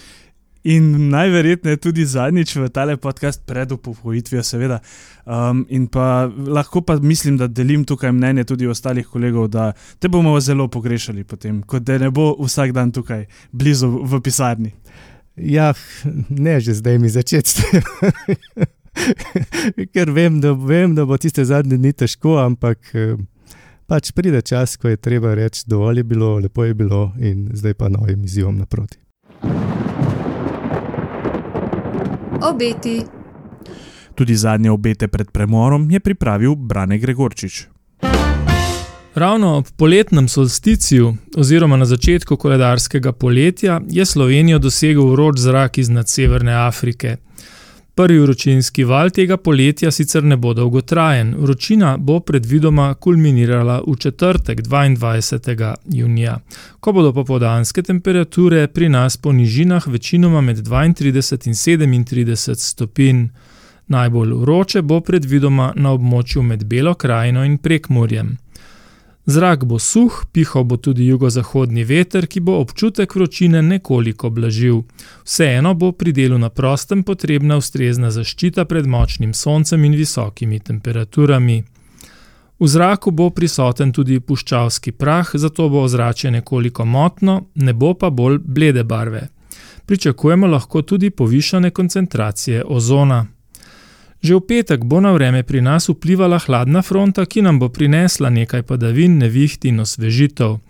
In 0.64 1.08
najverjetneje 1.08 1.76
tudi 1.80 2.04
zadnjič 2.04 2.56
v 2.56 2.68
tale 2.68 2.96
podcast 3.00 3.40
pred 3.46 3.72
upokojitvijo, 3.72 4.42
seveda. 4.44 4.80
Um, 5.24 5.64
in 5.68 5.86
pa 5.86 6.28
lahko 6.46 6.82
pa 6.84 6.98
mislim, 7.00 7.36
da 7.36 7.46
delim 7.48 7.84
tukaj 7.84 8.12
mnenje 8.12 8.44
tudi 8.44 8.66
ostalih 8.66 9.06
kolegov, 9.06 9.48
da 9.48 9.72
te 9.98 10.08
bomo 10.08 10.40
zelo 10.40 10.68
pogrešali, 10.68 11.24
potem, 11.24 11.62
kot 11.62 11.82
da 11.82 11.98
ne 11.98 12.10
bo 12.10 12.34
vsak 12.40 12.72
dan 12.76 12.92
tukaj 12.92 13.24
blizu 13.52 13.88
v 13.88 14.20
pisarni. 14.20 14.72
Ja, 15.36 15.72
ne 16.28 16.60
že 16.60 16.74
zdaj 16.74 16.98
mi 16.98 17.08
začeti. 17.08 17.62
Ker 19.94 20.10
vem 20.10 20.40
da, 20.40 20.52
vem, 20.52 20.94
da 20.94 21.06
bo 21.06 21.16
tiste 21.16 21.44
zadnje 21.44 21.78
dni 21.78 21.92
težko, 21.92 22.36
ampak 22.42 22.92
eh, 22.92 23.16
pač 23.88 24.12
pride 24.12 24.42
čas, 24.42 24.76
ko 24.76 24.92
je 24.92 25.00
treba 25.00 25.32
reči, 25.34 25.64
dovolj 25.66 26.02
je 26.02 26.04
bilo, 26.04 26.38
lepo 26.38 26.64
je 26.64 26.74
bilo 26.74 27.12
in 27.16 27.48
zdaj 27.54 27.74
pa 27.74 27.88
novim 27.88 28.24
izzivom 28.24 28.58
naproti. 28.60 28.98
Obeti. 32.42 33.02
Tudi 34.14 34.36
zadnje 34.36 34.70
obete 34.70 35.08
pred 35.08 35.30
premorom 35.30 35.90
je 35.90 36.00
pripravil 36.00 36.54
Brane 36.54 36.98
Gregorčič. 36.98 37.66
Ravno 39.14 39.56
ob 39.56 39.66
poletnem 39.76 40.28
solsticiju, 40.28 41.14
oziroma 41.36 41.76
na 41.76 41.84
začetku 41.84 42.36
koledarskega 42.36 43.12
poletja, 43.12 43.80
je 43.88 44.06
Slovenijo 44.06 44.58
dosegel 44.58 45.06
vroč 45.06 45.38
zrak 45.38 45.78
iz 45.78 45.88
Severne 46.06 46.54
Afrike. 46.54 47.16
Prvi 48.00 48.18
vročinski 48.18 48.84
val 48.84 49.10
tega 49.10 49.36
poletja 49.36 49.90
sicer 49.90 50.24
ne 50.24 50.36
bo 50.36 50.54
dolgotrajen, 50.54 51.34
vročina 51.38 51.96
bo 51.96 52.20
predvidoma 52.20 52.94
kulminirala 52.94 53.82
v 53.86 53.96
četrtek 53.96 54.62
22. 54.62 55.74
junija, 55.84 56.38
ko 56.80 56.92
bodo 56.92 57.12
popodanske 57.12 57.82
temperature 57.82 58.66
pri 58.66 58.88
nas 58.88 59.16
po 59.16 59.32
nižinah 59.32 59.86
večinoma 59.86 60.40
med 60.40 60.56
32 60.56 61.46
in 61.94 62.04
37 62.04 62.54
stopinj. 62.54 63.26
Najbolj 63.86 64.32
vroče 64.32 64.82
bo 64.82 65.00
predvidoma 65.00 65.72
na 65.76 65.92
območju 65.92 66.42
med 66.42 66.64
Belo 66.64 66.94
krajino 66.94 67.44
in 67.44 67.58
Prekmorjem. 67.58 68.36
Zrak 69.26 69.64
bo 69.64 69.78
suh, 69.78 70.24
pihal 70.32 70.64
bo 70.64 70.76
tudi 70.76 71.06
jugozahodni 71.06 71.84
veter, 71.84 72.26
ki 72.26 72.40
bo 72.40 72.58
občutek 72.58 73.14
vročine 73.14 73.62
nekoliko 73.62 74.30
blažil. 74.30 74.82
Vseeno 75.24 75.74
bo 75.74 75.92
pri 75.92 76.12
delu 76.12 76.38
na 76.38 76.48
prostem 76.48 77.02
potrebna 77.02 77.56
ustrezna 77.56 78.10
zaščita 78.10 78.64
pred 78.64 78.86
močnim 78.86 79.34
soncem 79.34 79.84
in 79.84 79.94
visokimi 79.94 80.60
temperaturami. 80.60 81.62
V 82.60 82.68
zraku 82.68 83.10
bo 83.10 83.30
prisoten 83.30 83.92
tudi 83.92 84.20
puščavski 84.20 84.92
prah, 84.92 85.30
zato 85.34 85.68
bo 85.68 85.84
ozračje 85.84 86.30
nekoliko 86.30 86.84
motno, 86.84 87.44
ne 87.54 87.72
bo 87.72 87.94
pa 87.94 88.10
bolj 88.10 88.38
blede 88.44 88.84
barve. 88.84 89.28
Pričakujemo 89.86 90.46
lahko 90.46 90.82
tudi 90.82 91.10
povišane 91.10 91.70
koncentracije 91.70 92.64
ozona. 92.64 93.26
Že 94.20 94.34
v 94.36 94.40
petek 94.40 94.84
bo 94.84 95.00
na 95.00 95.16
vreme 95.16 95.40
pri 95.42 95.64
nas 95.64 95.88
vplivala 95.88 96.36
hladna 96.38 96.82
fronta, 96.84 97.24
ki 97.24 97.40
nam 97.40 97.56
bo 97.58 97.72
prinesla 97.72 98.28
nekaj 98.28 98.62
padavin, 98.68 99.16
neviht 99.16 99.64
in 99.64 99.80
osvežitev. 99.80 100.60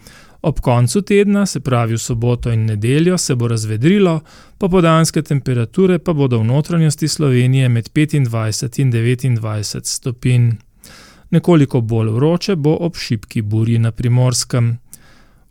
Ob 0.42 0.60
koncu 0.60 1.02
tedna, 1.02 1.46
se 1.46 1.60
pravi 1.60 1.94
v 1.94 2.00
soboto 2.00 2.50
in 2.50 2.64
nedeljo, 2.64 3.18
se 3.18 3.34
bo 3.34 3.48
razvedrilo, 3.48 4.20
popodanske 4.58 5.22
temperature 5.22 5.98
pa 5.98 6.12
bodo 6.12 6.38
v 6.38 6.44
notranjosti 6.44 7.09
Slovenije 7.09 7.68
med 7.68 7.90
25 7.94 8.16
in 8.16 8.92
29 8.92 9.84
stopinj. 9.84 10.51
Nekoliko 11.30 11.80
bolj 11.80 12.11
vroče 12.11 12.57
bo 12.57 12.76
ob 12.80 12.96
šipki 12.96 13.42
burji 13.42 13.78
na 13.78 13.90
primorskem. 13.90 14.78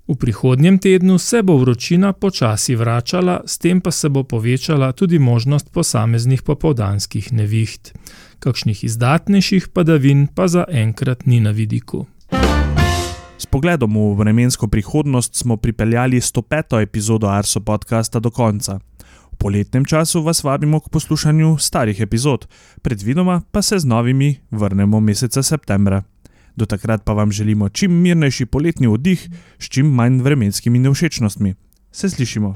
V 0.09 0.15
prihodnjem 0.17 0.79
tednu 0.81 1.17
se 1.17 1.43
bo 1.43 1.57
vročina 1.57 2.13
počasi 2.13 2.75
vračala, 2.75 3.41
s 3.45 3.61
tem 3.61 3.81
pa 3.81 3.91
se 3.91 4.09
bo 4.09 4.23
povečala 4.23 4.91
tudi 4.91 5.19
možnost 5.19 5.69
posameznih 5.69 6.41
popovdanskih 6.41 7.29
neviht. 7.33 7.93
Kakšnih 8.39 8.83
izdatnejših 8.83 9.67
padavin 9.69 10.25
pa 10.33 10.47
zaenkrat 10.47 11.29
ni 11.29 11.39
na 11.39 11.53
vidiku. 11.53 12.07
S 13.37 13.45
pogledom 13.45 13.93
v 13.93 14.17
vremensko 14.17 14.67
prihodnost 14.67 15.35
smo 15.35 15.57
pripeljali 15.57 16.17
105. 16.17 16.81
epizodo 16.81 17.27
Arso 17.27 17.59
podcasta 17.59 18.19
do 18.19 18.31
konca. 18.31 18.79
V 19.31 19.37
poletnem 19.37 19.85
času 19.85 20.25
vas 20.25 20.43
vabimo 20.43 20.79
k 20.79 20.89
poslušanju 20.89 21.57
starih 21.57 22.01
epizod, 22.01 22.47
predvidoma 22.81 23.41
pa 23.51 23.61
se 23.61 23.79
z 23.79 23.85
novimi 23.85 24.41
vrnemo 24.51 24.99
meseca 24.99 25.43
septembra. 25.43 26.03
Do 26.59 26.65
takrat 26.67 27.03
pa 27.07 27.13
vam 27.13 27.31
želimo 27.31 27.69
čim 27.69 27.91
mirnejši 28.01 28.45
poletni 28.45 28.87
oddih 28.87 29.29
s 29.59 29.69
čim 29.69 29.87
manj 29.95 30.19
vremenskimi 30.21 30.79
nevšečnostmi. 30.79 31.55
Se 31.91 32.09
slišimo. 32.09 32.55